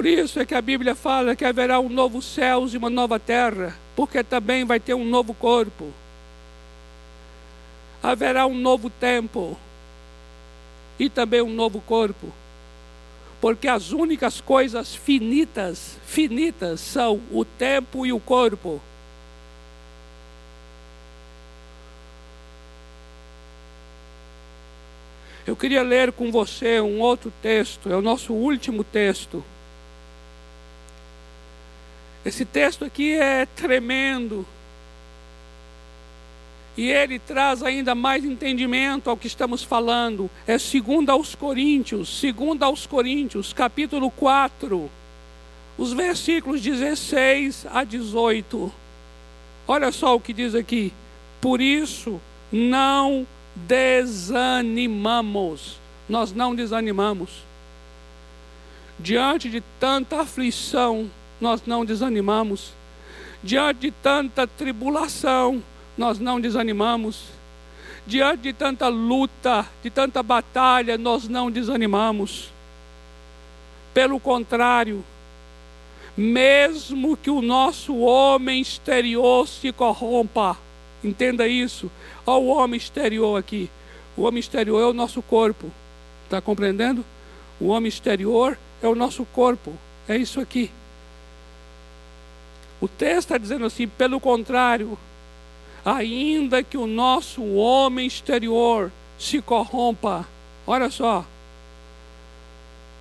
[0.06, 3.20] Por isso é que a Bíblia fala que haverá um novo céu e uma nova
[3.20, 5.92] terra, porque também vai ter um novo corpo.
[8.04, 9.58] Haverá um novo tempo
[11.00, 12.32] e também um novo corpo.
[13.42, 18.80] Porque as únicas coisas finitas, finitas são o tempo e o corpo.
[25.48, 29.44] Eu queria ler com você um outro texto, é o nosso último texto.
[32.26, 34.46] Esse texto aqui é tremendo.
[36.76, 40.30] E ele traz ainda mais entendimento ao que estamos falando.
[40.48, 44.90] É segundo aos Coríntios, segundo aos Coríntios, capítulo 4,
[45.78, 48.74] os versículos 16 a 18.
[49.68, 50.92] Olha só o que diz aqui.
[51.40, 52.20] Por isso,
[52.52, 55.80] não desanimamos.
[56.10, 57.46] Nós não desanimamos.
[59.00, 61.10] Diante de tanta aflição,
[61.40, 62.74] nós não desanimamos.
[63.44, 65.64] Diante de tanta tribulação,
[65.98, 67.26] nós não desanimamos.
[68.08, 72.50] Diante de tanta luta, de tanta batalha, nós não desanimamos.
[73.94, 75.04] Pelo contrário,
[76.18, 80.58] mesmo que o nosso homem exterior se corrompa,
[81.04, 81.92] entenda isso.
[82.26, 83.70] Olha o homem exterior aqui.
[84.16, 85.72] O homem exterior é o nosso corpo.
[86.24, 87.04] Está compreendendo?
[87.60, 89.74] O homem exterior é o nosso corpo.
[90.08, 90.72] É isso aqui.
[92.80, 94.98] O texto está dizendo assim: pelo contrário,
[95.84, 100.28] ainda que o nosso homem exterior se corrompa,
[100.68, 101.26] olha só,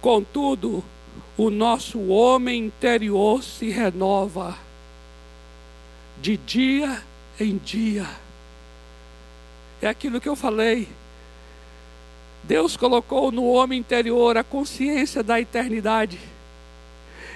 [0.00, 0.84] contudo,
[1.36, 4.56] o nosso homem interior se renova
[6.20, 7.02] de dia
[7.40, 8.06] em dia.
[9.82, 10.88] É aquilo que eu falei.
[12.42, 16.20] Deus colocou no homem interior a consciência da eternidade.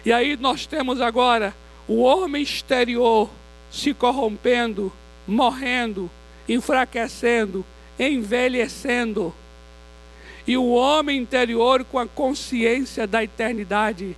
[0.04, 1.54] E aí nós temos agora
[1.88, 3.30] o homem exterior
[3.70, 4.92] se corrompendo,
[5.26, 6.10] morrendo,
[6.46, 7.64] enfraquecendo,
[7.98, 9.32] envelhecendo.
[10.46, 14.14] E o homem interior com a consciência da eternidade.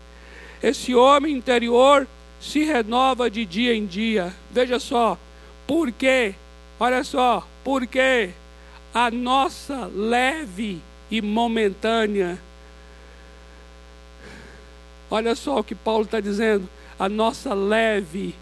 [0.60, 2.06] Esse homem interior
[2.40, 4.34] se renova de dia em dia.
[4.50, 5.16] Veja só,
[5.66, 6.34] por quê?
[6.78, 8.30] Olha só, porque
[8.92, 12.38] a nossa leve e momentânea.
[15.08, 16.68] Olha só o que Paulo está dizendo
[17.00, 18.34] a nossa leve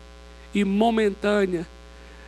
[0.53, 1.65] e momentânea.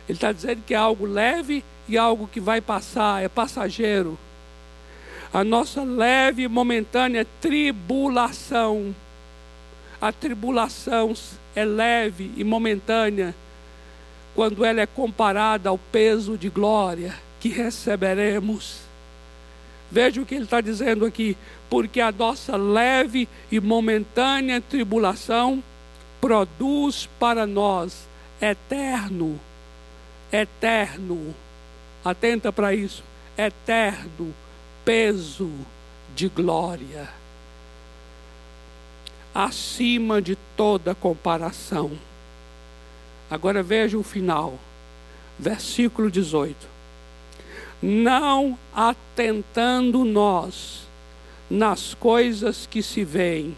[0.07, 4.17] Ele está dizendo que é algo leve e algo que vai passar, é passageiro.
[5.33, 8.95] A nossa leve e momentânea tribulação.
[9.99, 11.13] A tribulação
[11.53, 13.35] é leve e momentânea
[14.33, 18.77] quando ela é comparada ao peso de glória que receberemos.
[19.91, 21.35] Veja o que ele está dizendo aqui,
[21.69, 25.61] porque a nossa leve e momentânea tribulação
[26.21, 28.07] produz para nós
[28.39, 29.39] eterno,
[30.31, 31.35] eterno,
[32.05, 33.03] atenta para isso,
[33.37, 34.33] eterno
[34.85, 35.51] peso
[36.15, 37.09] de glória,
[39.33, 41.91] acima de toda comparação.
[43.29, 44.59] Agora veja o final,
[45.39, 46.55] versículo 18.
[47.81, 50.81] Não atentando nós
[51.49, 53.57] nas coisas que se veem,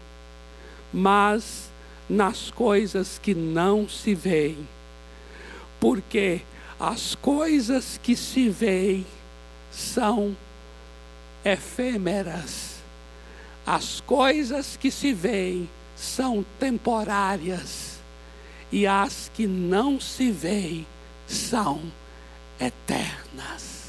[0.92, 1.70] mas
[2.08, 4.68] nas coisas que não se veem.
[5.80, 6.40] Porque
[6.78, 9.06] as coisas que se veem
[9.70, 10.36] são
[11.44, 12.74] efêmeras.
[13.66, 17.98] As coisas que se veem são temporárias.
[18.70, 20.86] E as que não se veem
[21.26, 21.80] são
[22.60, 23.84] eternas.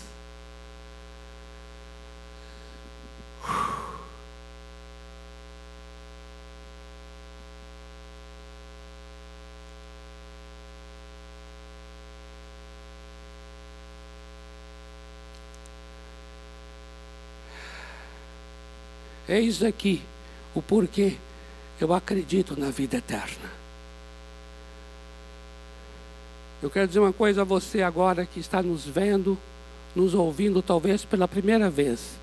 [19.28, 20.02] Eis aqui
[20.54, 21.18] o porquê
[21.80, 23.50] eu acredito na vida eterna.
[26.62, 29.38] Eu quero dizer uma coisa a você agora que está nos vendo,
[29.96, 32.18] nos ouvindo, talvez pela primeira vez.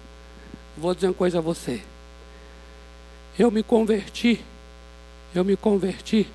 [0.76, 1.82] Vou dizer uma coisa a você.
[3.38, 4.42] Eu me converti,
[5.34, 6.26] eu me converti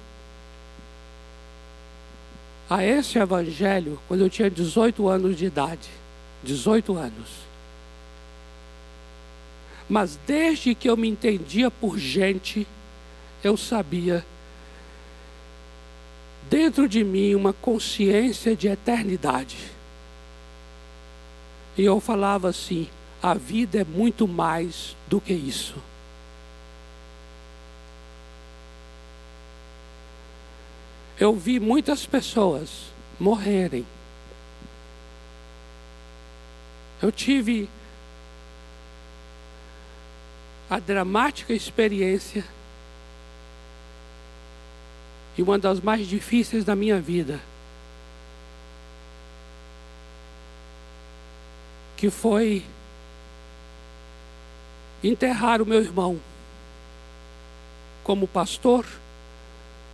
[2.70, 5.90] a esse evangelho quando eu tinha 18 anos de idade.
[6.44, 7.47] 18 anos.
[9.90, 12.68] Mas desde que eu me entendia por gente,
[13.44, 14.26] eu sabia
[16.50, 19.58] dentro de mim uma consciência de eternidade.
[21.78, 22.88] E eu falava assim:
[23.22, 25.76] a vida é muito mais do que isso.
[31.20, 33.86] Eu vi muitas pessoas morrerem.
[37.02, 37.68] Eu tive
[40.70, 42.44] a dramática experiência
[45.38, 47.40] e uma das mais difíceis da minha vida,
[51.96, 52.66] que foi
[55.04, 56.20] enterrar o meu irmão.
[58.04, 58.86] Como pastor,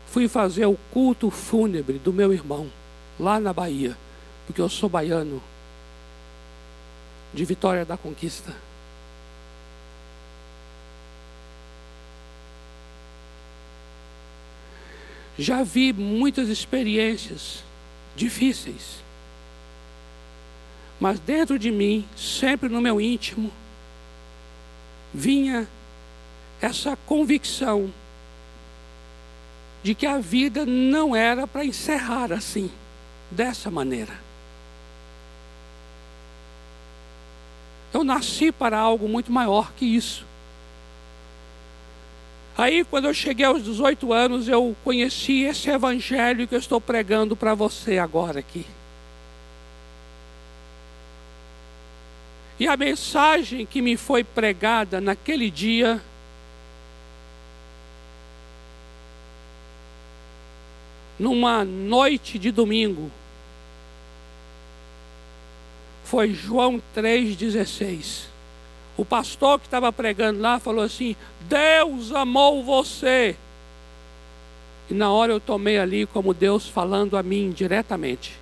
[0.08, 2.72] fui fazer o culto fúnebre do meu irmão,
[3.20, 3.98] lá na Bahia,
[4.48, 5.42] porque eu sou baiano,
[7.34, 8.56] de Vitória da Conquista.
[15.38, 17.64] Já vi muitas experiências
[18.16, 19.04] difíceis.
[21.00, 23.52] Mas dentro de mim, sempre no meu íntimo,
[25.14, 25.68] vinha
[26.62, 27.92] essa convicção
[29.84, 32.72] de que a vida não era para encerrar assim,
[33.30, 34.18] dessa maneira.
[37.94, 40.26] Eu nasci para algo muito maior que isso.
[42.56, 47.36] Aí, quando eu cheguei aos 18 anos, eu conheci esse evangelho que eu estou pregando
[47.36, 48.66] para você agora aqui.
[52.60, 56.02] E a mensagem que me foi pregada naquele dia
[61.18, 63.12] numa noite de domingo
[66.04, 68.33] foi João 3,16.
[68.96, 73.36] O pastor que estava pregando lá falou assim: Deus amou você.
[74.90, 78.38] E na hora eu tomei ali como Deus falando a mim diretamente.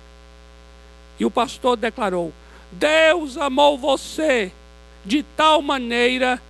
[1.18, 2.32] E o pastor declarou:
[2.70, 4.52] Deus amou você
[5.04, 6.40] de tal maneira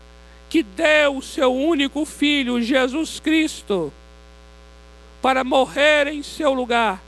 [0.51, 3.93] que deu o seu único filho, Jesus Cristo,
[5.23, 7.01] para morrer em seu lugar,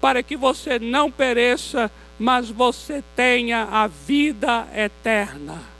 [0.00, 5.73] para que você não pereça, mas você tenha a vida eterna.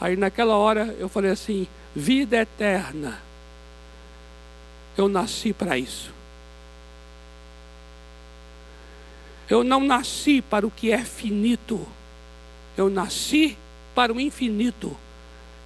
[0.00, 3.20] Aí naquela hora eu falei assim: vida eterna.
[4.96, 6.12] Eu nasci para isso.
[9.48, 11.86] Eu não nasci para o que é finito.
[12.76, 13.56] Eu nasci
[13.94, 14.96] para o infinito.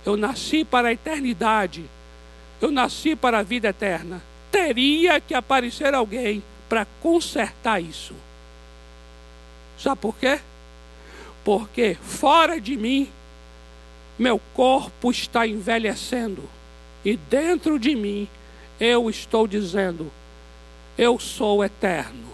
[0.04, 1.84] Eu nasci para a eternidade.
[2.60, 4.22] Eu nasci para a vida eterna.
[4.50, 8.14] Teria que aparecer alguém para consertar isso.
[9.78, 10.40] Sabe por quê?
[11.44, 13.10] Porque fora de mim,
[14.18, 16.42] meu corpo está envelhecendo.
[17.04, 18.28] E dentro de mim,
[18.78, 20.10] eu estou dizendo:
[20.96, 22.28] eu sou eterno.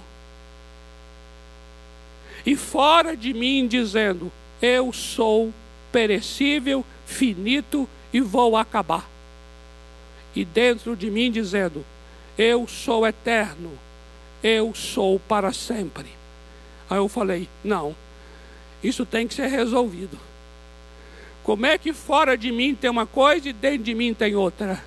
[2.44, 5.52] E fora de mim, dizendo: eu sou
[5.90, 9.08] perecível, finito e vou acabar.
[10.34, 11.84] E dentro de mim, dizendo:
[12.38, 13.72] eu sou eterno,
[14.42, 16.06] eu sou para sempre.
[16.88, 17.94] Aí eu falei: não,
[18.82, 20.29] isso tem que ser resolvido.
[21.42, 24.82] Como é que fora de mim tem uma coisa e dentro de mim tem outra?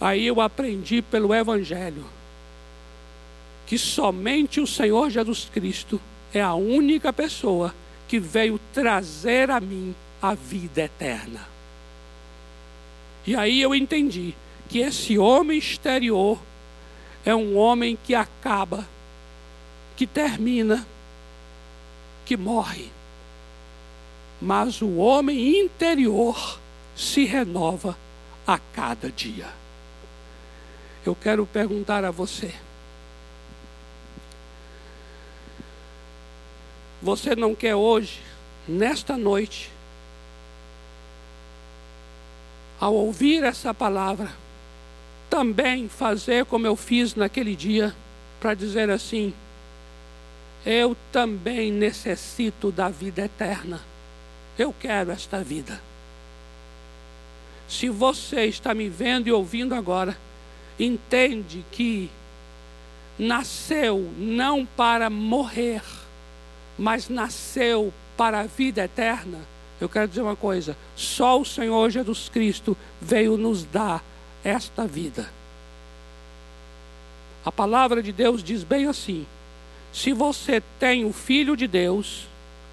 [0.00, 2.04] Aí eu aprendi pelo Evangelho
[3.66, 6.00] que somente o Senhor Jesus Cristo
[6.32, 7.74] é a única pessoa
[8.06, 11.46] que veio trazer a mim a vida eterna.
[13.26, 14.34] E aí eu entendi
[14.68, 16.38] que esse homem exterior
[17.24, 18.86] é um homem que acaba,
[19.96, 20.86] que termina,
[22.24, 22.88] que morre.
[24.40, 26.58] Mas o homem interior
[26.94, 27.96] se renova
[28.46, 29.48] a cada dia.
[31.04, 32.52] Eu quero perguntar a você:
[37.00, 38.20] você não quer hoje,
[38.66, 39.70] nesta noite,
[42.78, 44.30] ao ouvir essa palavra,
[45.30, 47.94] também fazer como eu fiz naquele dia,
[48.40, 49.32] para dizer assim:
[50.64, 53.80] eu também necessito da vida eterna.
[54.58, 55.80] Eu quero esta vida.
[57.68, 60.16] Se você está me vendo e ouvindo agora,
[60.78, 62.10] entende que
[63.18, 65.82] nasceu não para morrer,
[66.78, 69.38] mas nasceu para a vida eterna.
[69.80, 74.02] Eu quero dizer uma coisa: só o Senhor Jesus Cristo veio nos dar
[74.44, 75.28] esta vida.
[77.44, 79.26] A palavra de Deus diz bem assim:
[79.92, 82.26] se você tem o Filho de Deus,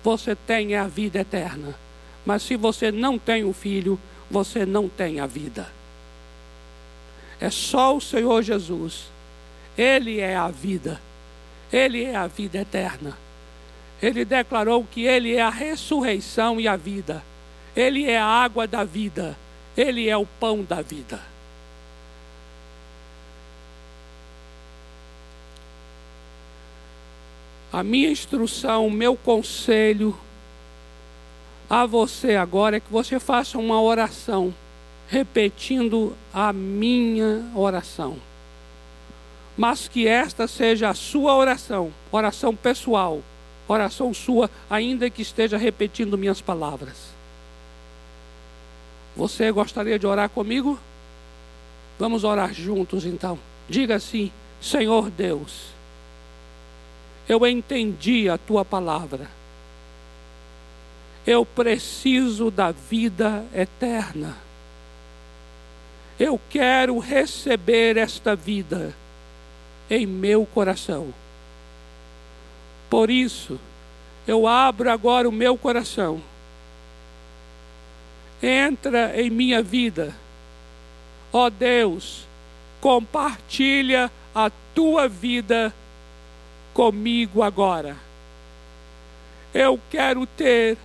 [0.03, 1.75] você tem a vida eterna.
[2.25, 3.99] Mas se você não tem o Filho,
[4.29, 5.67] você não tem a vida.
[7.39, 9.05] É só o Senhor Jesus.
[9.77, 11.01] Ele é a vida.
[11.71, 13.17] Ele é a vida eterna.
[14.01, 17.23] Ele declarou que Ele é a ressurreição e a vida.
[17.75, 19.37] Ele é a água da vida.
[19.75, 21.32] Ele é o pão da vida.
[27.73, 30.15] A minha instrução, o meu conselho
[31.67, 34.53] a você agora é que você faça uma oração,
[35.07, 38.17] repetindo a minha oração.
[39.57, 43.23] Mas que esta seja a sua oração, oração pessoal,
[43.67, 47.11] oração sua, ainda que esteja repetindo minhas palavras.
[49.15, 50.79] Você gostaria de orar comigo?
[51.97, 53.39] Vamos orar juntos então.
[53.67, 55.73] Diga assim: Senhor Deus
[57.27, 59.27] eu entendi a tua palavra.
[61.25, 64.37] Eu preciso da vida eterna.
[66.19, 68.93] Eu quero receber esta vida
[69.89, 71.13] em meu coração.
[72.89, 73.59] Por isso,
[74.27, 76.21] eu abro agora o meu coração.
[78.41, 80.13] Entra em minha vida.
[81.31, 82.27] Ó oh Deus,
[82.79, 85.73] compartilha a tua vida
[86.73, 87.95] comigo agora.
[89.53, 90.77] Eu quero ter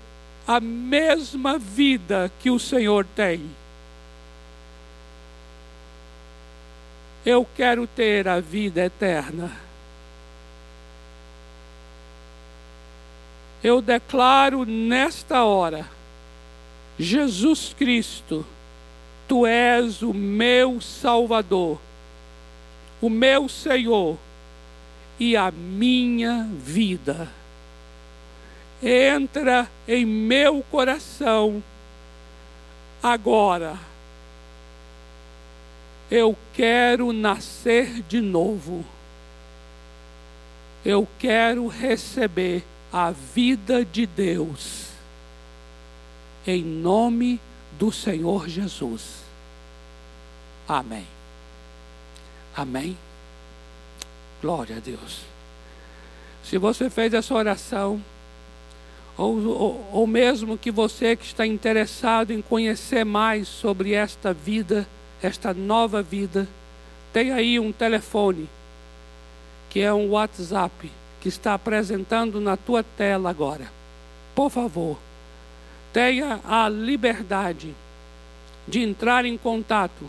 [0.47, 3.51] a mesma vida que o Senhor tem.
[7.25, 9.51] Eu quero ter a vida eterna.
[13.63, 15.89] Eu declaro nesta hora,
[16.99, 18.47] Jesus Cristo,
[19.27, 21.79] Tu és o meu Salvador,
[23.01, 24.17] o meu Senhor
[25.19, 27.29] e a minha vida.
[28.83, 31.63] Entra em meu coração
[33.03, 33.89] agora
[36.11, 38.85] eu quero nascer de novo.
[40.85, 44.87] Eu quero receber a vida de Deus.
[46.47, 47.39] Em nome
[47.79, 49.23] do Senhor Jesus.
[50.67, 51.07] Amém.
[52.57, 53.08] Amém.
[54.41, 55.23] Glória a Deus.
[56.45, 58.03] Se você fez essa oração,
[59.17, 64.87] ou, ou, ou mesmo que você que está interessado em conhecer mais sobre esta vida,
[65.21, 66.47] esta nova vida,
[67.13, 68.49] tem aí um telefone,
[69.69, 73.71] que é um WhatsApp, que está apresentando na tua tela agora.
[74.37, 74.97] Por favor,
[75.93, 77.75] tenha a liberdade
[78.69, 80.09] de entrar em contato,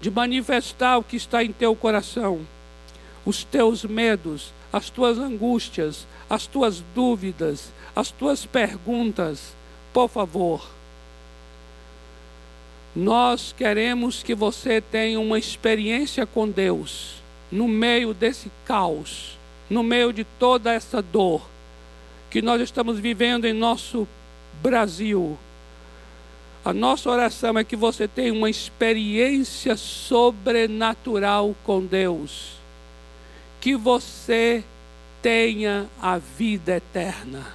[0.00, 2.40] de manifestar o que está em teu coração,
[3.24, 9.54] os teus medos, as tuas angústias, as tuas dúvidas, as tuas perguntas.
[9.92, 10.68] Por favor,
[12.94, 20.12] nós queremos que você tenha uma experiência com Deus no meio desse caos, no meio
[20.12, 21.42] de toda essa dor
[22.30, 24.06] que nós estamos vivendo em nosso
[24.62, 25.36] Brasil.
[26.64, 32.59] A nossa oração é que você tenha uma experiência sobrenatural com Deus,
[33.60, 34.64] que você
[35.20, 37.46] tenha a vida eterna.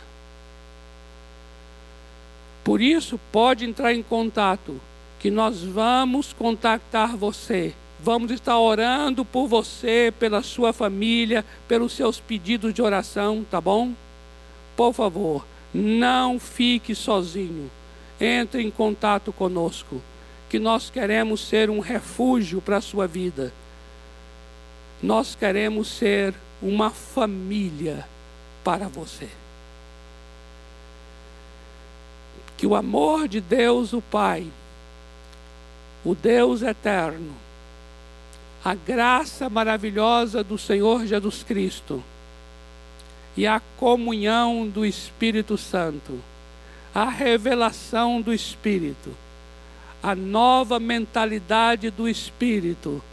[2.63, 4.79] Por isso, pode entrar em contato
[5.19, 7.73] que nós vamos contactar você.
[7.99, 13.93] Vamos estar orando por você, pela sua família, pelos seus pedidos de oração, tá bom?
[14.75, 17.71] Por favor, não fique sozinho.
[18.19, 20.01] Entre em contato conosco,
[20.49, 23.51] que nós queremos ser um refúgio para a sua vida.
[25.01, 28.07] Nós queremos ser uma família
[28.63, 29.29] para você.
[32.57, 34.47] Que o amor de Deus, o Pai,
[36.03, 37.33] o Deus eterno,
[38.63, 42.03] a graça maravilhosa do Senhor Jesus Cristo
[43.37, 46.19] e a comunhão do Espírito Santo,
[46.93, 49.11] a revelação do Espírito,
[50.01, 53.03] a nova mentalidade do Espírito,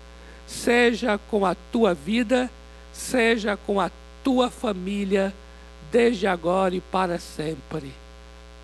[0.46, 2.50] seja com a tua vida,
[2.92, 3.90] seja com a
[4.22, 5.32] tua família,
[5.90, 7.92] desde agora e para sempre.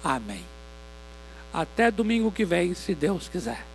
[0.03, 0.45] Amém.
[1.53, 3.68] Até domingo que vem, se Deus quiser.